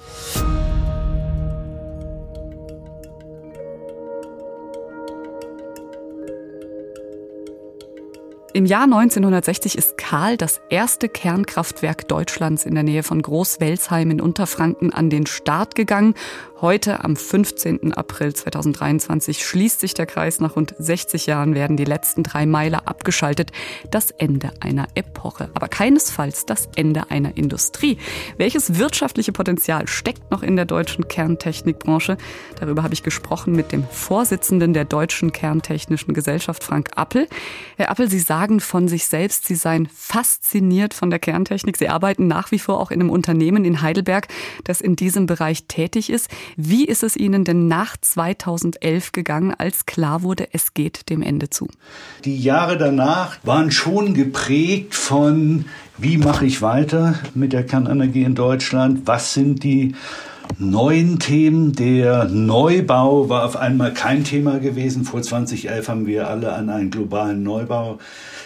Im 8.55 8.67
Jahr 8.67 8.83
1960 8.83 9.75
ist 9.79 9.97
Karl 9.97 10.37
das 10.37 10.61
erste 10.69 11.09
Kernkraftwerk 11.09 12.07
Deutschlands 12.07 12.67
in 12.67 12.75
der 12.75 12.83
Nähe 12.83 13.01
von 13.01 13.19
Großwelsheim 13.19 14.11
in 14.11 14.21
Unterfranken 14.21 14.93
an 14.93 15.09
den 15.09 15.25
Start 15.25 15.73
gegangen 15.73 16.13
Heute, 16.63 17.03
am 17.03 17.17
15. 17.17 17.91
April 17.91 18.33
2023, 18.33 19.45
schließt 19.45 19.81
sich 19.81 19.95
der 19.95 20.05
Kreis. 20.05 20.39
Nach 20.39 20.55
rund 20.55 20.73
60 20.79 21.25
Jahren 21.25 21.55
werden 21.55 21.75
die 21.75 21.83
letzten 21.83 22.23
drei 22.23 22.45
Meiler 22.45 22.87
abgeschaltet. 22.87 23.51
Das 23.91 24.11
Ende 24.11 24.49
einer 24.61 24.87
Epoche, 24.95 25.49
aber 25.55 25.67
keinesfalls 25.67 26.45
das 26.45 26.69
Ende 26.77 27.11
einer 27.11 27.35
Industrie. 27.35 27.97
Welches 28.37 28.79
wirtschaftliche 28.79 29.33
Potenzial 29.33 29.89
steckt 29.89 30.31
noch 30.31 30.41
in 30.41 30.55
der 30.55 30.63
deutschen 30.63 31.09
Kerntechnikbranche? 31.09 32.15
Darüber 32.57 32.83
habe 32.83 32.93
ich 32.93 33.03
gesprochen 33.03 33.53
mit 33.57 33.73
dem 33.73 33.85
Vorsitzenden 33.85 34.73
der 34.73 34.85
Deutschen 34.85 35.33
Kerntechnischen 35.33 36.13
Gesellschaft, 36.13 36.63
Frank 36.63 36.91
Appel. 36.95 37.27
Herr 37.75 37.91
Appel, 37.91 38.09
Sie 38.09 38.19
sagen 38.19 38.42
von 38.59 38.87
sich 38.87 39.05
selbst, 39.05 39.45
Sie 39.45 39.55
seien 39.55 39.87
fasziniert 39.93 40.93
von 40.93 41.09
der 41.09 41.19
Kerntechnik. 41.19 41.77
Sie 41.77 41.89
arbeiten 41.89 42.27
nach 42.27 42.51
wie 42.51 42.59
vor 42.59 42.79
auch 42.79 42.91
in 42.91 42.99
einem 42.99 43.09
Unternehmen 43.09 43.65
in 43.65 43.81
Heidelberg, 43.81 44.27
das 44.63 44.81
in 44.81 44.95
diesem 44.95 45.25
Bereich 45.25 45.65
tätig 45.67 46.09
ist. 46.09 46.29
Wie 46.55 46.85
ist 46.85 47.03
es 47.03 47.15
Ihnen 47.15 47.43
denn 47.43 47.67
nach 47.67 47.97
2011 47.97 49.11
gegangen, 49.11 49.53
als 49.57 49.85
klar 49.85 50.23
wurde, 50.23 50.47
es 50.51 50.73
geht 50.73 51.09
dem 51.09 51.21
Ende 51.21 51.49
zu? 51.49 51.67
Die 52.25 52.37
Jahre 52.37 52.77
danach 52.77 53.37
waren 53.43 53.71
schon 53.71 54.13
geprägt 54.13 54.95
von, 54.95 55.65
wie 55.97 56.17
mache 56.17 56.45
ich 56.45 56.61
weiter 56.61 57.19
mit 57.33 57.53
der 57.53 57.65
Kernenergie 57.65 58.23
in 58.23 58.35
Deutschland? 58.35 59.01
Was 59.05 59.33
sind 59.33 59.63
die 59.63 59.95
neuen 60.57 61.19
Themen. 61.19 61.73
Der 61.73 62.25
Neubau 62.25 63.29
war 63.29 63.45
auf 63.45 63.55
einmal 63.55 63.93
kein 63.93 64.23
Thema 64.23 64.59
gewesen. 64.59 65.03
Vor 65.03 65.21
2011 65.21 65.87
haben 65.87 66.05
wir 66.05 66.27
alle 66.27 66.53
an 66.53 66.69
einen 66.69 66.91
globalen 66.91 67.43
Neubau 67.43 67.99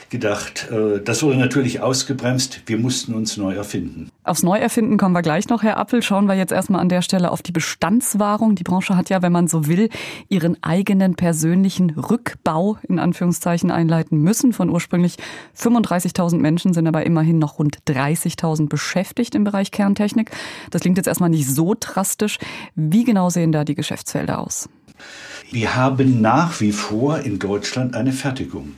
gedacht. 0.09 0.67
Äh, 0.71 1.01
das 1.01 1.23
wurde 1.23 1.37
natürlich 1.37 1.81
ausgebremst. 1.81 2.61
Wir 2.65 2.77
mussten 2.77 3.13
uns 3.13 3.37
neu 3.37 3.53
erfinden. 3.53 4.09
Aufs 4.23 4.43
Neuerfinden 4.43 4.97
kommen 4.97 5.13
wir 5.13 5.21
gleich 5.21 5.47
noch, 5.49 5.63
Herr 5.63 5.77
Appel. 5.77 6.01
Schauen 6.01 6.25
wir 6.27 6.35
jetzt 6.35 6.51
erstmal 6.51 6.81
an 6.81 6.89
der 6.89 7.01
Stelle 7.01 7.31
auf 7.31 7.41
die 7.41 7.51
Bestandswahrung. 7.51 8.55
Die 8.55 8.63
Branche 8.63 8.95
hat 8.95 9.09
ja, 9.09 9.21
wenn 9.21 9.31
man 9.31 9.47
so 9.47 9.67
will, 9.67 9.89
ihren 10.29 10.61
eigenen 10.63 11.15
persönlichen 11.15 11.91
Rückbau 11.91 12.77
in 12.87 12.99
Anführungszeichen 12.99 13.71
einleiten 13.71 14.19
müssen. 14.19 14.53
Von 14.53 14.69
ursprünglich 14.69 15.17
35.000 15.57 16.37
Menschen 16.37 16.73
sind 16.73 16.87
aber 16.87 17.05
immerhin 17.05 17.39
noch 17.39 17.59
rund 17.59 17.79
30.000 17.87 18.69
beschäftigt 18.69 19.35
im 19.35 19.43
Bereich 19.43 19.71
Kerntechnik. 19.71 20.31
Das 20.71 20.81
klingt 20.81 20.97
jetzt 20.97 21.07
erstmal 21.07 21.29
nicht 21.29 21.47
so 21.47 21.75
drastisch. 21.79 22.39
Wie 22.75 23.03
genau 23.03 23.29
sehen 23.29 23.51
da 23.51 23.63
die 23.63 23.75
Geschäftsfelder 23.75 24.39
aus? 24.39 24.69
Wir 25.49 25.77
haben 25.77 26.19
nach 26.19 26.59
wie 26.59 26.73
vor 26.73 27.19
in 27.19 27.39
Deutschland 27.39 27.95
eine 27.95 28.11
Fertigung. 28.11 28.73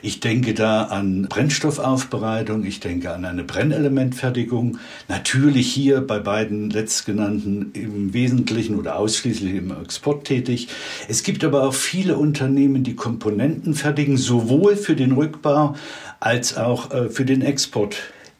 Ich 0.00 0.20
denke 0.20 0.54
da 0.54 0.84
an 0.84 1.26
Brennstoffaufbereitung, 1.28 2.64
ich 2.64 2.80
denke 2.80 3.12
an 3.12 3.26
eine 3.26 3.44
Brennelementfertigung. 3.44 4.78
Natürlich 5.08 5.70
hier 5.70 6.00
bei 6.00 6.20
beiden 6.20 6.70
letztgenannten 6.70 7.72
im 7.74 8.14
Wesentlichen 8.14 8.76
oder 8.76 8.96
ausschließlich 8.96 9.54
im 9.54 9.70
Export 9.82 10.24
tätig. 10.24 10.68
Es 11.08 11.24
gibt 11.24 11.44
aber 11.44 11.62
auch 11.62 11.74
viele 11.74 12.16
Unternehmen, 12.16 12.84
die 12.84 12.96
Komponenten 12.96 13.74
fertigen, 13.74 14.16
sowohl 14.16 14.76
für 14.76 14.96
den 14.96 15.12
Rückbau 15.12 15.74
als 16.20 16.56
auch 16.56 16.90
äh, 16.90 17.10
für 17.10 17.26
den 17.26 17.42
Export. 17.42 17.96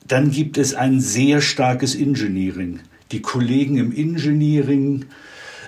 Dann 0.09 0.31
gibt 0.31 0.57
es 0.57 0.75
ein 0.75 1.01
sehr 1.01 1.43
starkes 1.43 1.95
Engineering. 1.95 2.81
Die 3.13 3.21
Kollegen 3.21 3.77
im 3.77 3.95
Engineering 3.95 5.05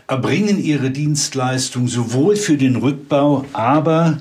erbringen 0.09 0.63
ihre 0.63 0.91
Dienstleistung 0.91 1.89
sowohl 1.89 2.37
für 2.37 2.57
den 2.57 2.77
Rückbau, 2.77 3.45
aber 3.53 4.19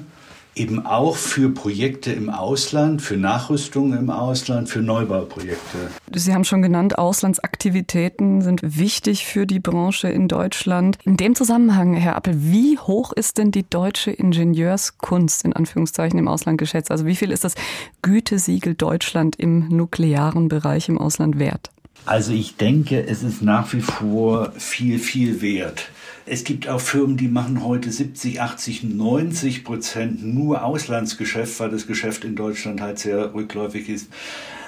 eben 0.55 0.85
auch 0.85 1.17
für 1.17 1.49
Projekte 1.49 2.13
im 2.13 2.29
Ausland, 2.29 3.01
für 3.01 3.17
Nachrüstungen 3.17 3.99
im 3.99 4.09
Ausland, 4.09 4.69
für 4.69 4.79
Neubauprojekte. 4.79 5.89
Sie 6.13 6.33
haben 6.33 6.45
schon 6.45 6.61
genannt, 6.61 6.97
Auslandsaktivitäten 6.97 8.41
sind 8.41 8.61
wichtig 8.63 9.25
für 9.25 9.45
die 9.45 9.59
Branche 9.59 10.07
in 10.07 10.27
Deutschland. 10.27 10.97
In 11.03 11.17
dem 11.17 11.35
Zusammenhang, 11.35 11.93
Herr 11.93 12.15
Appel, 12.15 12.35
wie 12.37 12.79
hoch 12.79 13.11
ist 13.11 13.37
denn 13.37 13.51
die 13.51 13.69
deutsche 13.69 14.11
Ingenieurskunst 14.11 15.43
in 15.43 15.53
Anführungszeichen 15.53 16.17
im 16.17 16.27
Ausland 16.27 16.57
geschätzt? 16.57 16.89
Also 16.89 17.05
wie 17.05 17.15
viel 17.15 17.31
ist 17.31 17.43
das 17.43 17.55
Gütesiegel 18.01 18.75
Deutschland 18.75 19.35
im 19.35 19.67
nuklearen 19.67 20.47
Bereich 20.47 20.87
im 20.87 20.97
Ausland 20.97 21.37
wert? 21.37 21.74
Also 22.05 22.33
ich 22.33 22.57
denke, 22.57 23.05
es 23.07 23.23
ist 23.23 23.41
nach 23.41 23.73
wie 23.73 23.81
vor 23.81 24.51
viel, 24.57 24.99
viel 24.99 25.41
wert. 25.41 25.89
Es 26.27 26.43
gibt 26.43 26.67
auch 26.67 26.81
Firmen, 26.81 27.17
die 27.17 27.27
machen 27.27 27.63
heute 27.63 27.91
70, 27.91 28.41
80, 28.41 28.83
90 28.83 29.63
Prozent 29.63 30.25
nur 30.25 30.63
Auslandsgeschäft, 30.63 31.59
weil 31.59 31.69
das 31.69 31.85
Geschäft 31.85 32.23
in 32.23 32.35
Deutschland 32.35 32.81
halt 32.81 32.99
sehr 32.99 33.33
rückläufig 33.33 33.89
ist. 33.89 34.07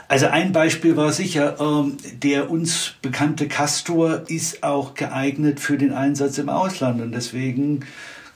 Also 0.08 0.28
ein 0.28 0.54
Beispiel 0.54 0.96
war 0.96 1.12
sicher, 1.12 1.58
ähm, 1.60 1.98
der 2.22 2.50
uns 2.50 2.94
bekannte 3.02 3.48
Castor 3.48 4.24
ist 4.28 4.64
auch 4.64 4.94
geeignet 4.94 5.60
für 5.60 5.78
den 5.78 5.92
Einsatz 5.92 6.38
im 6.38 6.48
Ausland 6.48 7.02
und 7.02 7.12
deswegen 7.12 7.82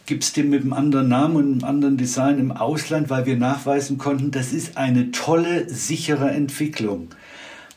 gibt 0.06 0.24
es 0.24 0.34
den 0.34 0.50
mit 0.50 0.64
einem 0.64 0.74
anderen 0.74 1.08
Namen 1.08 1.36
und 1.38 1.52
einem 1.52 1.64
anderen 1.64 1.98
Design 1.98 2.40
im 2.40 2.52
Ausland, 2.52 3.10
weil 3.10 3.26
wir 3.26 3.38
nachweisen 3.38 3.98
konnten, 3.98 4.32
das 4.32 4.52
ist 4.52 4.78
eine 4.78 5.12
tolle, 5.12 5.70
sichere 5.70 6.32
Entwicklung. 6.32 7.10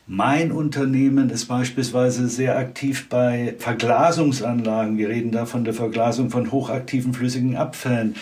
Mein 0.07 0.51
Unternehmen 0.51 1.31
ist 1.31 1.45
beispielsweise 1.45 2.29
sehr 2.29 2.59
aktiv 2.59 3.09
bei 3.09 3.55
Verglasungsanlagen. 3.57 4.99
Wir 4.99 5.09
reden 5.09 5.31
da 5.31 5.47
von 5.47 5.63
der 5.63 5.73
Verglasung 5.73 6.29
von 6.29 6.51
hochaktiven 6.51 7.11
flüssigen 7.11 7.55
Abfällen. 7.55 8.13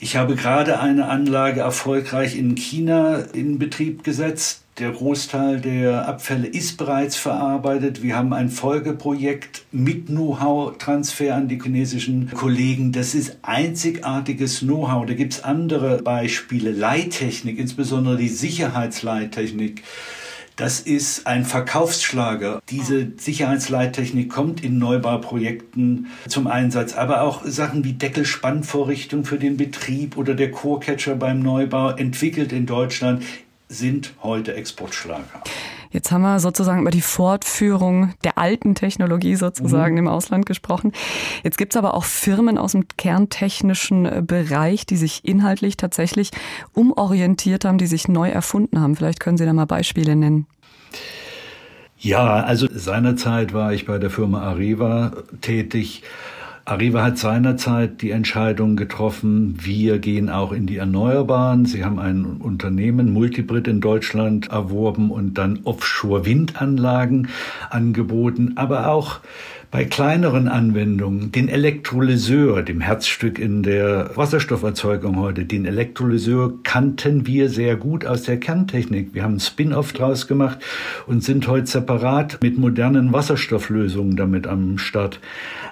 Ich 0.00 0.16
habe 0.16 0.34
gerade 0.34 0.80
eine 0.80 1.08
Anlage 1.08 1.60
erfolgreich 1.60 2.36
in 2.36 2.56
China 2.56 3.18
in 3.32 3.60
Betrieb 3.60 4.02
gesetzt. 4.02 4.64
Der 4.80 4.90
Großteil 4.90 5.60
der 5.60 6.08
Abfälle 6.08 6.48
ist 6.48 6.76
bereits 6.76 7.14
verarbeitet. 7.14 8.02
Wir 8.02 8.16
haben 8.16 8.32
ein 8.32 8.50
Folgeprojekt 8.50 9.64
mit 9.70 10.08
Know-how-Transfer 10.08 11.36
an 11.36 11.46
die 11.46 11.60
chinesischen 11.62 12.32
Kollegen. 12.34 12.90
Das 12.90 13.14
ist 13.14 13.38
einzigartiges 13.42 14.58
Know-how. 14.58 15.06
Da 15.06 15.14
gibt 15.14 15.34
es 15.34 15.44
andere 15.44 16.02
Beispiele. 16.02 16.72
Leittechnik, 16.72 17.60
insbesondere 17.60 18.16
die 18.16 18.28
Sicherheitsleittechnik 18.28 19.84
Das 20.56 20.80
ist 20.80 21.26
ein 21.26 21.44
Verkaufsschlager. 21.44 22.62
Diese 22.70 23.12
Sicherheitsleittechnik 23.18 24.30
kommt 24.30 24.64
in 24.64 24.78
Neubauprojekten 24.78 26.06
zum 26.28 26.46
Einsatz, 26.46 26.94
aber 26.94 27.20
auch 27.20 27.44
Sachen 27.44 27.84
wie 27.84 27.92
Deckelspannvorrichtung 27.92 29.26
für 29.26 29.38
den 29.38 29.58
Betrieb 29.58 30.16
oder 30.16 30.34
der 30.34 30.50
Core-Catcher 30.50 31.16
beim 31.16 31.40
Neubau, 31.40 31.90
entwickelt 31.90 32.54
in 32.54 32.64
Deutschland, 32.64 33.22
sind 33.68 34.14
heute 34.22 34.54
Exportschlager. 34.54 35.42
Jetzt 35.96 36.12
haben 36.12 36.20
wir 36.20 36.40
sozusagen 36.40 36.82
über 36.82 36.90
die 36.90 37.00
Fortführung 37.00 38.12
der 38.22 38.36
alten 38.36 38.74
Technologie 38.74 39.34
sozusagen 39.34 39.94
mhm. 39.94 40.00
im 40.00 40.08
Ausland 40.08 40.44
gesprochen. 40.44 40.92
Jetzt 41.42 41.56
gibt 41.56 41.72
es 41.72 41.78
aber 41.78 41.94
auch 41.94 42.04
Firmen 42.04 42.58
aus 42.58 42.72
dem 42.72 42.86
kerntechnischen 42.98 44.04
äh, 44.04 44.22
Bereich, 44.22 44.84
die 44.84 44.98
sich 44.98 45.24
inhaltlich 45.24 45.78
tatsächlich 45.78 46.32
umorientiert 46.74 47.64
haben, 47.64 47.78
die 47.78 47.86
sich 47.86 48.08
neu 48.08 48.28
erfunden 48.28 48.78
haben. 48.78 48.94
Vielleicht 48.94 49.20
können 49.20 49.38
Sie 49.38 49.46
da 49.46 49.54
mal 49.54 49.64
Beispiele 49.64 50.16
nennen. 50.16 50.46
Ja, 51.98 52.42
also 52.44 52.68
seinerzeit 52.70 53.54
war 53.54 53.72
ich 53.72 53.86
bei 53.86 53.96
der 53.96 54.10
Firma 54.10 54.42
Arriva 54.42 55.12
tätig. 55.40 56.02
Arriva 56.68 57.04
hat 57.04 57.16
seinerzeit 57.16 58.02
die 58.02 58.10
Entscheidung 58.10 58.74
getroffen, 58.74 59.54
wir 59.60 60.00
gehen 60.00 60.28
auch 60.28 60.50
in 60.50 60.66
die 60.66 60.78
Erneuerbaren. 60.78 61.64
Sie 61.64 61.84
haben 61.84 62.00
ein 62.00 62.24
Unternehmen, 62.40 63.12
Multibrit 63.12 63.68
in 63.68 63.80
Deutschland, 63.80 64.48
erworben 64.48 65.12
und 65.12 65.34
dann 65.34 65.60
Offshore-Windanlagen 65.62 67.28
angeboten, 67.70 68.54
aber 68.56 68.88
auch 68.88 69.20
bei 69.70 69.84
kleineren 69.84 70.48
Anwendungen, 70.48 71.32
den 71.32 71.48
Elektrolyseur, 71.48 72.62
dem 72.62 72.80
Herzstück 72.80 73.38
in 73.38 73.62
der 73.62 74.10
Wasserstofferzeugung 74.16 75.16
heute, 75.16 75.44
den 75.44 75.64
Elektrolyseur 75.64 76.62
kannten 76.62 77.26
wir 77.26 77.48
sehr 77.48 77.76
gut 77.76 78.06
aus 78.06 78.22
der 78.22 78.38
Kerntechnik. 78.38 79.14
Wir 79.14 79.22
haben 79.22 79.32
einen 79.32 79.40
Spin-off 79.40 79.92
draus 79.92 80.26
gemacht 80.26 80.58
und 81.06 81.24
sind 81.24 81.48
heute 81.48 81.66
separat 81.66 82.38
mit 82.42 82.58
modernen 82.58 83.12
Wasserstofflösungen 83.12 84.16
damit 84.16 84.46
am 84.46 84.78
Start. 84.78 85.20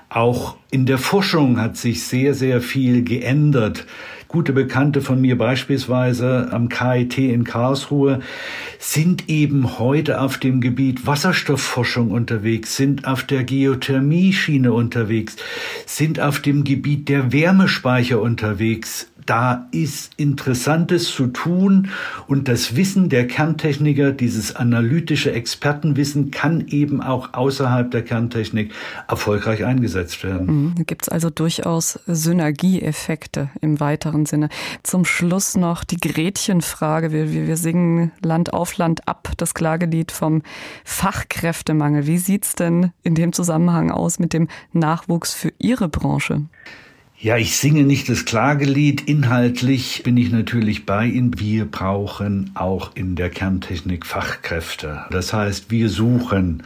Auch 0.08 0.56
in 0.70 0.86
der 0.86 0.98
Forschung 0.98 1.60
hat 1.60 1.76
sich 1.76 2.04
sehr, 2.04 2.34
sehr 2.34 2.60
viel 2.60 3.04
geändert. 3.04 3.86
Gute 4.34 4.52
Bekannte 4.52 5.00
von 5.00 5.20
mir 5.20 5.38
beispielsweise 5.38 6.48
am 6.50 6.68
KIT 6.68 7.18
in 7.18 7.44
Karlsruhe 7.44 8.18
sind 8.80 9.28
eben 9.28 9.78
heute 9.78 10.20
auf 10.20 10.38
dem 10.38 10.60
Gebiet 10.60 11.06
Wasserstoffforschung 11.06 12.10
unterwegs, 12.10 12.74
sind 12.74 13.06
auf 13.06 13.22
der 13.22 13.44
Geothermie-Schiene 13.44 14.72
unterwegs, 14.72 15.36
sind 15.86 16.18
auf 16.18 16.40
dem 16.40 16.64
Gebiet 16.64 17.08
der 17.08 17.32
Wärmespeicher 17.32 18.20
unterwegs, 18.20 19.06
da 19.26 19.68
ist 19.70 20.12
Interessantes 20.16 21.10
zu 21.10 21.28
tun 21.28 21.88
und 22.26 22.48
das 22.48 22.76
Wissen 22.76 23.08
der 23.08 23.26
Kerntechniker, 23.26 24.12
dieses 24.12 24.54
analytische 24.54 25.32
Expertenwissen, 25.32 26.30
kann 26.30 26.66
eben 26.68 27.00
auch 27.00 27.32
außerhalb 27.32 27.90
der 27.90 28.02
Kerntechnik 28.02 28.72
erfolgreich 29.08 29.64
eingesetzt 29.64 30.24
werden. 30.24 30.46
Mhm, 30.46 30.86
gibt 30.86 31.04
es 31.04 31.08
also 31.08 31.30
durchaus 31.30 31.98
Synergieeffekte 32.06 33.48
im 33.60 33.80
weiteren 33.80 34.23
Sinne. 34.26 34.48
Zum 34.82 35.04
Schluss 35.04 35.56
noch 35.56 35.84
die 35.84 35.96
Gretchenfrage. 35.96 37.12
Wir, 37.12 37.30
wir 37.30 37.56
singen 37.56 38.12
Land 38.22 38.52
auf 38.52 38.76
Land 38.76 39.06
ab, 39.08 39.32
das 39.36 39.54
Klagelied 39.54 40.12
vom 40.12 40.42
Fachkräftemangel. 40.84 42.06
Wie 42.06 42.18
sieht 42.18 42.44
es 42.44 42.54
denn 42.54 42.92
in 43.02 43.14
dem 43.14 43.32
Zusammenhang 43.32 43.90
aus 43.90 44.18
mit 44.18 44.32
dem 44.32 44.48
Nachwuchs 44.72 45.34
für 45.34 45.52
Ihre 45.58 45.88
Branche? 45.88 46.42
Ja, 47.16 47.36
ich 47.36 47.56
singe 47.56 47.84
nicht 47.84 48.08
das 48.08 48.24
Klagelied. 48.24 49.08
Inhaltlich 49.08 50.02
bin 50.02 50.16
ich 50.16 50.32
natürlich 50.32 50.84
bei 50.84 51.06
Ihnen. 51.06 51.38
Wir 51.38 51.64
brauchen 51.64 52.50
auch 52.54 52.90
in 52.96 53.14
der 53.14 53.30
Kerntechnik 53.30 54.04
Fachkräfte. 54.04 55.04
Das 55.10 55.32
heißt, 55.32 55.70
wir 55.70 55.88
suchen 55.88 56.64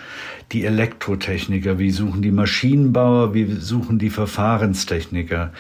die 0.51 0.65
Elektrotechniker, 0.65 1.79
wir 1.79 1.93
suchen 1.93 2.23
die 2.23 2.33
Maschinenbauer, 2.33 3.35
wir 3.35 3.61
suchen 3.61 3.99
die 3.99 4.09
Verfahrenstechniker. 4.09 5.53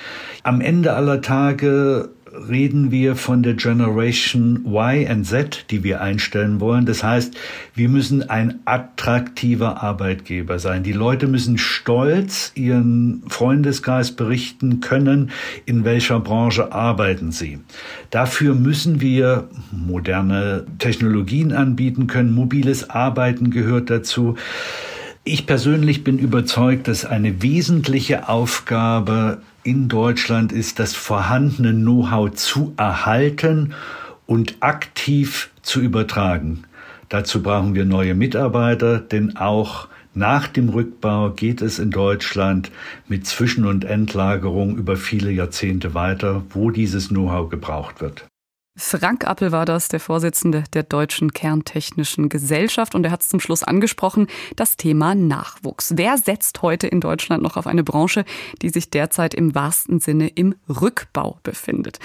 Am 0.42 0.62
Ende 0.62 0.94
aller 0.94 1.20
Tage 1.20 2.08
reden 2.48 2.90
wir 2.90 3.16
von 3.16 3.42
der 3.42 3.54
Generation 3.54 4.64
Y 4.66 5.10
und 5.10 5.24
Z, 5.24 5.66
die 5.70 5.82
wir 5.82 6.00
einstellen 6.00 6.60
wollen. 6.60 6.86
Das 6.86 7.02
heißt, 7.02 7.36
wir 7.74 7.88
müssen 7.88 8.28
ein 8.28 8.60
attraktiver 8.64 9.82
Arbeitgeber 9.82 10.58
sein. 10.58 10.82
Die 10.82 10.92
Leute 10.92 11.26
müssen 11.26 11.58
stolz 11.58 12.52
ihren 12.54 13.22
Freundeskreis 13.28 14.12
berichten 14.12 14.80
können, 14.80 15.30
in 15.66 15.84
welcher 15.84 16.20
Branche 16.20 16.72
arbeiten 16.72 17.32
sie. 17.32 17.58
Dafür 18.10 18.54
müssen 18.54 19.00
wir 19.00 19.48
moderne 19.70 20.66
Technologien 20.78 21.52
anbieten 21.52 22.06
können. 22.06 22.32
Mobiles 22.32 22.90
Arbeiten 22.90 23.50
gehört 23.50 23.90
dazu. 23.90 24.36
Ich 25.24 25.46
persönlich 25.46 26.04
bin 26.04 26.18
überzeugt, 26.18 26.88
dass 26.88 27.04
eine 27.04 27.42
wesentliche 27.42 28.28
Aufgabe 28.28 29.42
in 29.68 29.88
Deutschland 29.88 30.50
ist, 30.50 30.78
das 30.78 30.94
vorhandene 30.94 31.74
Know-how 31.74 32.30
zu 32.32 32.72
erhalten 32.78 33.74
und 34.24 34.56
aktiv 34.60 35.50
zu 35.60 35.82
übertragen. 35.82 36.64
Dazu 37.10 37.42
brauchen 37.42 37.74
wir 37.74 37.84
neue 37.84 38.14
Mitarbeiter, 38.14 38.98
denn 38.98 39.36
auch 39.36 39.88
nach 40.14 40.48
dem 40.48 40.70
Rückbau 40.70 41.30
geht 41.30 41.60
es 41.60 41.78
in 41.78 41.90
Deutschland 41.90 42.70
mit 43.08 43.26
Zwischen- 43.26 43.66
und 43.66 43.84
Endlagerung 43.84 44.76
über 44.76 44.96
viele 44.96 45.30
Jahrzehnte 45.30 45.92
weiter, 45.92 46.44
wo 46.50 46.70
dieses 46.70 47.08
Know-how 47.08 47.50
gebraucht 47.50 48.00
wird. 48.00 48.26
Frank 48.80 49.26
Appel 49.26 49.50
war 49.50 49.64
das, 49.64 49.88
der 49.88 49.98
Vorsitzende 49.98 50.62
der 50.72 50.84
Deutschen 50.84 51.32
Kerntechnischen 51.32 52.28
Gesellschaft. 52.28 52.94
Und 52.94 53.04
er 53.04 53.10
hat 53.10 53.22
es 53.22 53.28
zum 53.28 53.40
Schluss 53.40 53.64
angesprochen, 53.64 54.28
das 54.54 54.76
Thema 54.76 55.16
Nachwuchs. 55.16 55.94
Wer 55.96 56.16
setzt 56.16 56.62
heute 56.62 56.86
in 56.86 57.00
Deutschland 57.00 57.42
noch 57.42 57.56
auf 57.56 57.66
eine 57.66 57.82
Branche, 57.82 58.24
die 58.62 58.68
sich 58.68 58.88
derzeit 58.88 59.34
im 59.34 59.56
wahrsten 59.56 59.98
Sinne 59.98 60.28
im 60.28 60.54
Rückbau 60.68 61.40
befindet? 61.42 61.98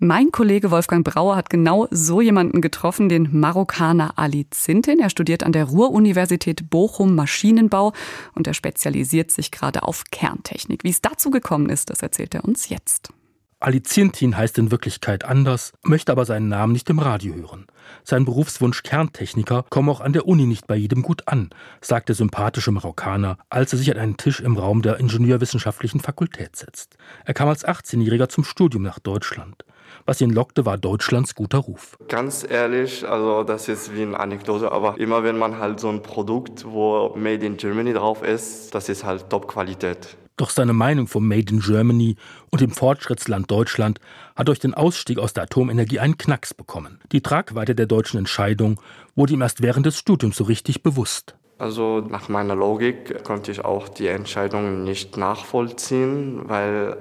Mein 0.00 0.30
Kollege 0.30 0.70
Wolfgang 0.70 1.02
Brauer 1.02 1.34
hat 1.34 1.48
genau 1.48 1.88
so 1.90 2.20
jemanden 2.20 2.60
getroffen, 2.60 3.08
den 3.08 3.40
Marokkaner 3.40 4.18
Ali 4.18 4.46
Zintin. 4.50 5.00
Er 5.00 5.08
studiert 5.08 5.44
an 5.44 5.52
der 5.52 5.64
Ruhr-Universität 5.64 6.68
Bochum 6.68 7.14
Maschinenbau 7.14 7.94
und 8.34 8.46
er 8.46 8.54
spezialisiert 8.54 9.30
sich 9.30 9.50
gerade 9.50 9.82
auf 9.82 10.04
Kerntechnik. 10.10 10.84
Wie 10.84 10.90
es 10.90 11.00
dazu 11.00 11.30
gekommen 11.30 11.70
ist, 11.70 11.88
das 11.88 12.02
erzählt 12.02 12.34
er 12.34 12.44
uns 12.44 12.68
jetzt. 12.68 13.14
Alizintin 13.60 14.36
heißt 14.36 14.56
in 14.58 14.70
Wirklichkeit 14.70 15.24
anders, 15.24 15.72
möchte 15.82 16.12
aber 16.12 16.24
seinen 16.24 16.48
Namen 16.48 16.72
nicht 16.72 16.88
im 16.90 17.00
Radio 17.00 17.34
hören. 17.34 17.66
Sein 18.04 18.24
Berufswunsch 18.24 18.84
Kerntechniker 18.84 19.64
komme 19.68 19.90
auch 19.90 20.00
an 20.00 20.12
der 20.12 20.28
Uni 20.28 20.46
nicht 20.46 20.68
bei 20.68 20.76
jedem 20.76 21.02
gut 21.02 21.26
an, 21.26 21.50
sagt 21.80 22.08
der 22.08 22.14
sympathische 22.14 22.70
Marokkaner, 22.70 23.36
als 23.50 23.72
er 23.72 23.80
sich 23.80 23.90
an 23.90 23.98
einen 23.98 24.16
Tisch 24.16 24.38
im 24.38 24.56
Raum 24.56 24.82
der 24.82 24.98
Ingenieurwissenschaftlichen 24.98 25.98
Fakultät 25.98 26.54
setzt. 26.54 26.98
Er 27.24 27.34
kam 27.34 27.48
als 27.48 27.66
18-Jähriger 27.66 28.28
zum 28.28 28.44
Studium 28.44 28.84
nach 28.84 29.00
Deutschland. 29.00 29.64
Was 30.06 30.20
ihn 30.20 30.30
lockte, 30.30 30.66
war 30.66 30.78
Deutschlands 30.78 31.34
guter 31.34 31.58
Ruf. 31.58 31.96
Ganz 32.08 32.46
ehrlich, 32.48 33.06
also 33.08 33.44
das 33.44 33.68
ist 33.68 33.94
wie 33.94 34.02
eine 34.02 34.18
Anekdote, 34.18 34.72
aber 34.72 34.98
immer 34.98 35.22
wenn 35.22 35.38
man 35.38 35.58
halt 35.58 35.80
so 35.80 35.88
ein 35.88 36.02
Produkt, 36.02 36.64
wo 36.66 37.14
Made 37.16 37.44
in 37.44 37.56
Germany 37.56 37.92
drauf 37.92 38.22
ist, 38.22 38.74
das 38.74 38.88
ist 38.88 39.04
halt 39.04 39.28
Top-Qualität. 39.30 40.16
Doch 40.38 40.50
seine 40.50 40.72
Meinung 40.72 41.08
vom 41.08 41.26
Made 41.26 41.52
in 41.52 41.58
Germany 41.58 42.14
und 42.50 42.60
dem 42.60 42.70
Fortschrittsland 42.70 43.50
Deutschland 43.50 43.98
hat 44.36 44.46
durch 44.46 44.60
den 44.60 44.72
Ausstieg 44.72 45.18
aus 45.18 45.32
der 45.32 45.42
Atomenergie 45.42 45.98
einen 45.98 46.16
Knacks 46.16 46.54
bekommen. 46.54 47.00
Die 47.10 47.22
Tragweite 47.22 47.74
der 47.74 47.86
deutschen 47.86 48.18
Entscheidung 48.18 48.80
wurde 49.16 49.32
ihm 49.32 49.42
erst 49.42 49.62
während 49.62 49.84
des 49.84 49.98
Studiums 49.98 50.36
so 50.36 50.44
richtig 50.44 50.84
bewusst. 50.84 51.34
Also 51.58 52.00
nach 52.08 52.28
meiner 52.28 52.54
Logik 52.54 53.24
konnte 53.24 53.50
ich 53.50 53.64
auch 53.64 53.88
die 53.88 54.06
Entscheidung 54.06 54.84
nicht 54.84 55.16
nachvollziehen, 55.16 56.42
weil 56.48 56.96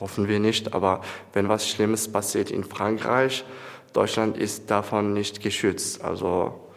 hoffen 0.00 0.28
wir 0.28 0.40
nicht, 0.40 0.74
aber 0.74 1.02
wenn 1.32 1.48
was 1.48 1.68
Schlimmes 1.68 2.10
passiert 2.10 2.50
in 2.50 2.64
Frankreich, 2.64 3.44
Deutschland 3.92 4.36
ist 4.36 4.70
davon 4.70 5.12
nicht 5.12 5.42
geschützt. 5.42 6.02
Also 6.02 6.70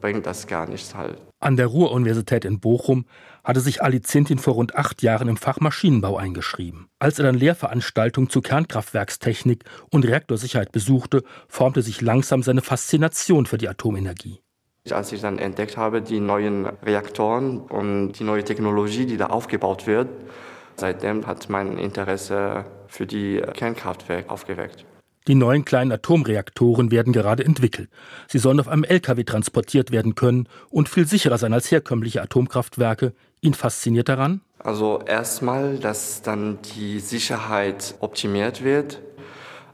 bringt 0.00 0.26
das 0.26 0.46
gar 0.46 0.68
nichts 0.68 0.94
halt. 0.94 1.18
An 1.40 1.56
der 1.56 1.68
Ruhr-Universität 1.68 2.44
in 2.44 2.60
Bochum 2.60 3.06
hatte 3.44 3.60
sich 3.60 3.82
Ali 3.82 4.02
Zintin 4.02 4.38
vor 4.38 4.54
rund 4.54 4.76
acht 4.76 5.02
Jahren 5.02 5.28
im 5.28 5.38
Fach 5.38 5.60
Maschinenbau 5.60 6.18
eingeschrieben. 6.18 6.88
Als 6.98 7.18
er 7.18 7.24
dann 7.24 7.34
Lehrveranstaltungen 7.34 8.28
zu 8.28 8.42
Kernkraftwerkstechnik 8.42 9.64
und 9.90 10.06
Reaktorsicherheit 10.06 10.72
besuchte, 10.72 11.22
formte 11.48 11.80
sich 11.80 12.02
langsam 12.02 12.42
seine 12.42 12.60
Faszination 12.60 13.46
für 13.46 13.56
die 13.56 13.68
Atomenergie. 13.68 14.40
Als 14.90 15.12
ich 15.12 15.20
dann 15.20 15.38
entdeckt 15.38 15.76
habe, 15.76 16.02
die 16.02 16.20
neuen 16.20 16.66
Reaktoren 16.66 17.58
und 17.58 18.12
die 18.12 18.24
neue 18.24 18.44
Technologie, 18.44 19.06
die 19.06 19.16
da 19.16 19.26
aufgebaut 19.26 19.86
wird, 19.86 20.08
seitdem 20.80 21.26
hat 21.26 21.48
mein 21.48 21.78
Interesse 21.78 22.64
für 22.88 23.06
die 23.06 23.40
Kernkraftwerke 23.54 24.30
aufgeweckt. 24.30 24.84
Die 25.28 25.34
neuen 25.34 25.64
kleinen 25.64 25.92
Atomreaktoren 25.92 26.90
werden 26.90 27.12
gerade 27.12 27.44
entwickelt. 27.44 27.90
Sie 28.26 28.38
sollen 28.38 28.58
auf 28.58 28.68
einem 28.68 28.84
LKW 28.84 29.22
transportiert 29.22 29.92
werden 29.92 30.14
können 30.14 30.48
und 30.70 30.88
viel 30.88 31.06
sicherer 31.06 31.38
sein 31.38 31.52
als 31.52 31.70
herkömmliche 31.70 32.22
Atomkraftwerke. 32.22 33.12
Ihn 33.42 33.54
fasziniert 33.54 34.08
daran? 34.08 34.40
Also 34.58 35.00
erstmal, 35.06 35.78
dass 35.78 36.22
dann 36.22 36.58
die 36.74 37.00
Sicherheit 37.00 37.94
optimiert 38.00 38.64
wird. 38.64 39.00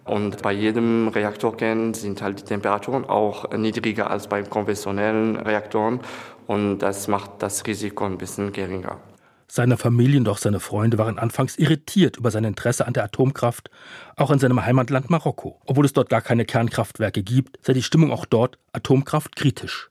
Und 0.04 0.42
bei 0.42 0.52
jedem 0.52 1.08
Reaktorkern 1.08 1.94
sind 1.94 2.22
halt 2.22 2.40
die 2.40 2.44
Temperaturen 2.44 3.04
auch 3.04 3.50
niedriger 3.52 4.10
als 4.10 4.28
bei 4.28 4.42
konventionellen 4.42 5.36
Reaktoren. 5.36 6.00
Und 6.46 6.78
das 6.78 7.08
macht 7.08 7.30
das 7.38 7.66
Risiko 7.66 8.04
ein 8.04 8.18
bisschen 8.18 8.52
geringer. 8.52 8.98
Seine 9.48 9.76
Familie 9.76 10.18
und 10.18 10.28
auch 10.28 10.38
seine 10.38 10.60
Freunde 10.60 10.98
waren 10.98 11.18
anfangs 11.18 11.56
irritiert 11.56 12.16
über 12.16 12.30
sein 12.30 12.44
Interesse 12.44 12.86
an 12.86 12.92
der 12.92 13.04
Atomkraft, 13.04 13.70
auch 14.16 14.30
in 14.30 14.38
seinem 14.38 14.64
Heimatland 14.64 15.08
Marokko. 15.10 15.60
Obwohl 15.66 15.84
es 15.84 15.92
dort 15.92 16.08
gar 16.08 16.20
keine 16.20 16.44
Kernkraftwerke 16.44 17.22
gibt, 17.22 17.58
sei 17.64 17.72
die 17.72 17.82
Stimmung 17.82 18.10
auch 18.10 18.24
dort 18.24 18.58
Atomkraft 18.72 19.36
kritisch. 19.36 19.90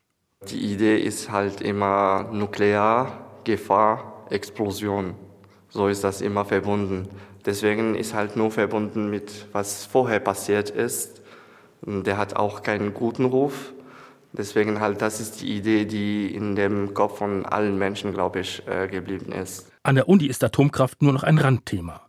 Die 0.50 0.74
Idee 0.74 0.98
ist 0.98 1.32
halt 1.32 1.62
immer 1.62 2.30
Nuklear, 2.32 3.42
Gefahr, 3.46 4.26
Explosion. 4.30 5.16
So 5.70 5.88
ist 5.88 6.04
das 6.04 6.22
immer 6.22 6.46
verbunden. 6.46 7.08
Deswegen 7.46 7.96
ist 7.96 8.14
halt 8.14 8.36
nur 8.36 8.52
verbunden 8.52 9.10
mit, 9.10 9.48
was 9.52 9.86
vorher 9.86 10.20
passiert 10.20 10.70
ist. 10.70 11.22
Der 11.82 12.18
hat 12.18 12.36
auch 12.36 12.64
keinen 12.64 12.94
guten 12.94 13.26
Ruf. 13.26 13.74
Deswegen 14.38 14.80
halt, 14.80 15.02
das 15.02 15.20
ist 15.20 15.42
die 15.42 15.56
Idee, 15.56 15.86
die 15.86 16.34
in 16.34 16.56
dem 16.56 16.94
Kopf 16.94 17.18
von 17.20 17.46
allen 17.46 17.78
Menschen, 17.78 18.14
glaube 18.14 18.40
ich, 18.40 18.62
äh, 18.68 18.88
geblieben 18.88 19.32
ist. 19.32 19.72
An 19.84 19.96
der 19.96 20.10
Uni 20.10 20.26
ist 20.26 20.44
Atomkraft 20.44 21.02
nur 21.02 21.14
noch 21.14 21.24
ein 21.24 21.38
Randthema. 21.38 22.02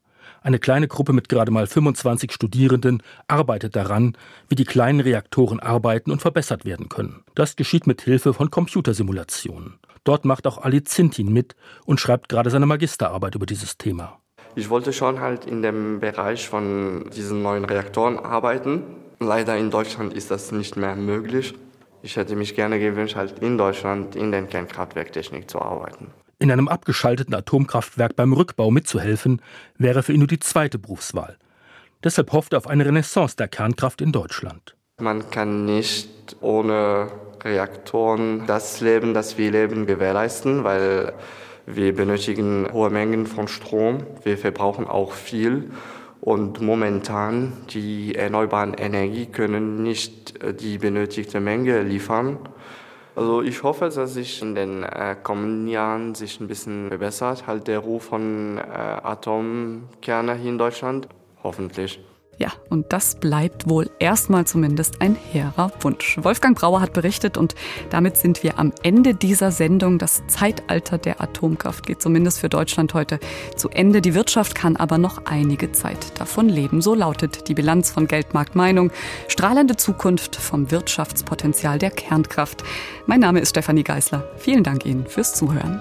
Eine 0.43 0.59
kleine 0.61 0.87
Gruppe 0.87 1.13
mit 1.13 1.29
gerade 1.29 1.51
mal 1.51 1.67
25 1.67 2.31
Studierenden 2.31 3.03
arbeitet 3.27 3.75
daran, 3.75 4.17
wie 4.49 4.55
die 4.55 4.65
kleinen 4.65 5.01
Reaktoren 5.01 5.59
arbeiten 5.59 6.13
und 6.13 6.23
verbessert 6.23 6.65
werden 6.65 6.89
können. 6.89 7.25
Das 7.35 7.57
geschieht 7.57 7.87
mit 7.89 8.03
Hilfe 8.03 8.33
von 8.33 8.51
Computersimulationen. 8.51 9.75
Dort 10.05 10.25
macht 10.25 10.47
auch 10.47 10.59
Ali 10.59 10.85
Zintin 10.85 11.33
mit 11.33 11.57
und 11.85 11.99
schreibt 11.99 12.29
gerade 12.29 12.51
seine 12.51 12.67
Magisterarbeit 12.67 13.35
über 13.35 13.47
dieses 13.47 13.77
Thema. 13.77 14.21
Ich 14.55 14.71
wollte 14.71 14.93
schon 14.93 15.21
halt 15.21 15.47
in 15.47 15.63
dem 15.63 15.99
Bereich 15.99 16.49
von 16.49 17.11
diesen 17.15 17.43
neuen 17.43 17.65
Reaktoren 17.65 18.19
arbeiten. 18.19 18.85
Leider 19.19 19.57
in 19.57 19.73
Deutschland 19.73 20.15
ist 20.15 20.31
das 20.31 20.53
nicht 20.53 20.77
mehr 20.77 20.95
möglich. 20.95 21.55
Ich 22.03 22.17
hätte 22.17 22.37
mich 22.37 22.55
gerne 22.55 22.79
gewünscht, 22.79 23.17
halt 23.17 23.39
in 23.41 23.59
Deutschland 23.59 24.17
in 24.17 24.31
der 24.31 24.43
Kernkraftwerktechnik 24.43 25.51
zu 25.51 25.61
arbeiten. 25.61 26.09
In 26.39 26.53
einem 26.53 26.69
abgeschalteten 26.69 27.35
Atomkraftwerk 27.35 28.15
beim 28.15 28.33
Rückbau 28.33 28.71
mitzuhelfen, 28.71 29.41
wäre 29.79 30.03
für 30.03 30.13
ihn 30.13 30.19
nur 30.19 30.29
die 30.29 30.39
zweite 30.39 30.79
Berufswahl. 30.79 31.39
Deshalb 32.05 32.33
hofft 32.33 32.53
er 32.53 32.59
auf 32.59 32.67
eine 32.67 32.85
Renaissance 32.85 33.37
der 33.37 33.49
Kernkraft 33.49 34.01
in 34.01 34.13
Deutschland. 34.13 34.77
Man 35.01 35.31
kann 35.31 35.65
nicht 35.65 36.37
ohne 36.41 37.09
Reaktoren 37.43 38.47
das 38.47 38.81
Leben, 38.81 39.15
das 39.15 39.39
wir 39.39 39.51
leben, 39.51 39.87
gewährleisten, 39.87 40.65
weil 40.65 41.15
wir 41.67 41.95
benötigen 41.95 42.69
hohe 42.73 42.91
Mengen 42.91 43.27
von 43.27 43.49
Strom. 43.49 44.07
Wir 44.23 44.39
verbrauchen 44.39 44.87
auch 44.87 45.13
viel. 45.13 45.71
Und 46.21 46.61
momentan 46.61 47.53
die 47.71 48.15
erneuerbaren 48.15 48.75
Energie 48.75 49.27
können 49.27 49.83
nicht 49.83 50.43
äh, 50.43 50.55
die 50.55 50.79
benötigte 50.79 51.41
Menge 51.41 51.83
liefern. 51.83 52.39
Also 53.15 53.41
ich 53.41 53.63
hoffe, 53.63 53.89
dass 53.89 54.15
sich 54.15 54.43
in 54.43 54.55
den 54.55 54.83
äh, 54.83 55.17
kommenden 55.23 55.69
Jahren 55.69 56.15
sich 56.15 56.39
ein 56.41 56.49
bisschen 56.49 56.89
verbessert, 56.89 57.47
halt 57.47 57.67
der 57.67 57.79
Ruf 57.79 58.05
von 58.05 58.59
äh, 58.59 58.61
Atomkerne 58.61 60.35
hier 60.35 60.51
in 60.51 60.59
Deutschland. 60.59 61.09
Hoffentlich. 61.43 62.01
Ja, 62.39 62.53
und 62.69 62.93
das 62.93 63.15
bleibt 63.15 63.67
wohl 63.67 63.89
erstmal 63.99 64.47
zumindest 64.47 65.01
ein 65.01 65.15
hehrer 65.15 65.73
Wunsch. 65.81 66.19
Wolfgang 66.21 66.59
Brauer 66.59 66.83
hat 66.83 66.93
berichtet 66.93 67.39
und 67.39 67.55
damit 67.89 68.19
sind 68.19 68.43
wir 68.43 68.59
am 68.59 68.73
Ende 68.83 69.15
dieser 69.15 69.51
Sendung. 69.51 69.99
Das 69.99 70.23
Zeitalter 70.27 70.99
der 70.99 71.23
Atomkraft 71.23 71.87
geht 71.87 72.03
zumindest 72.03 72.41
für 72.41 72.51
Deutschland 72.51 72.93
heute 72.93 73.21
zu 73.57 73.71
Ende. 73.71 74.03
Die 74.03 74.15
Wirtschaft 74.15 74.55
kann 74.55 74.77
aber 74.77 74.99
noch 74.99 75.25
einige 75.25 75.73
Zeit 75.73 76.21
davon 76.21 76.51
leben. 76.51 76.83
So 76.83 76.95
lautet 76.95 77.49
die 77.49 77.55
Bilanz 77.55 77.91
von 77.91 78.07
Geldmarkt 78.07 78.55
Meinung. 78.55 78.91
Strahlende 79.29 79.77
Zukunft 79.77 80.37
vom 80.37 80.71
Wirtschaftspotenzial 80.71 81.79
der 81.79 81.91
Kernkraft. 81.91 82.63
Mein 83.07 83.21
Name 83.21 83.41
ist 83.41 83.51
Stefanie 83.51 83.83
Geisler. 83.83 84.25
Vielen 84.37 84.63
Dank 84.63 84.85
Ihnen 84.85 85.07
fürs 85.07 85.35
Zuhören. 85.35 85.81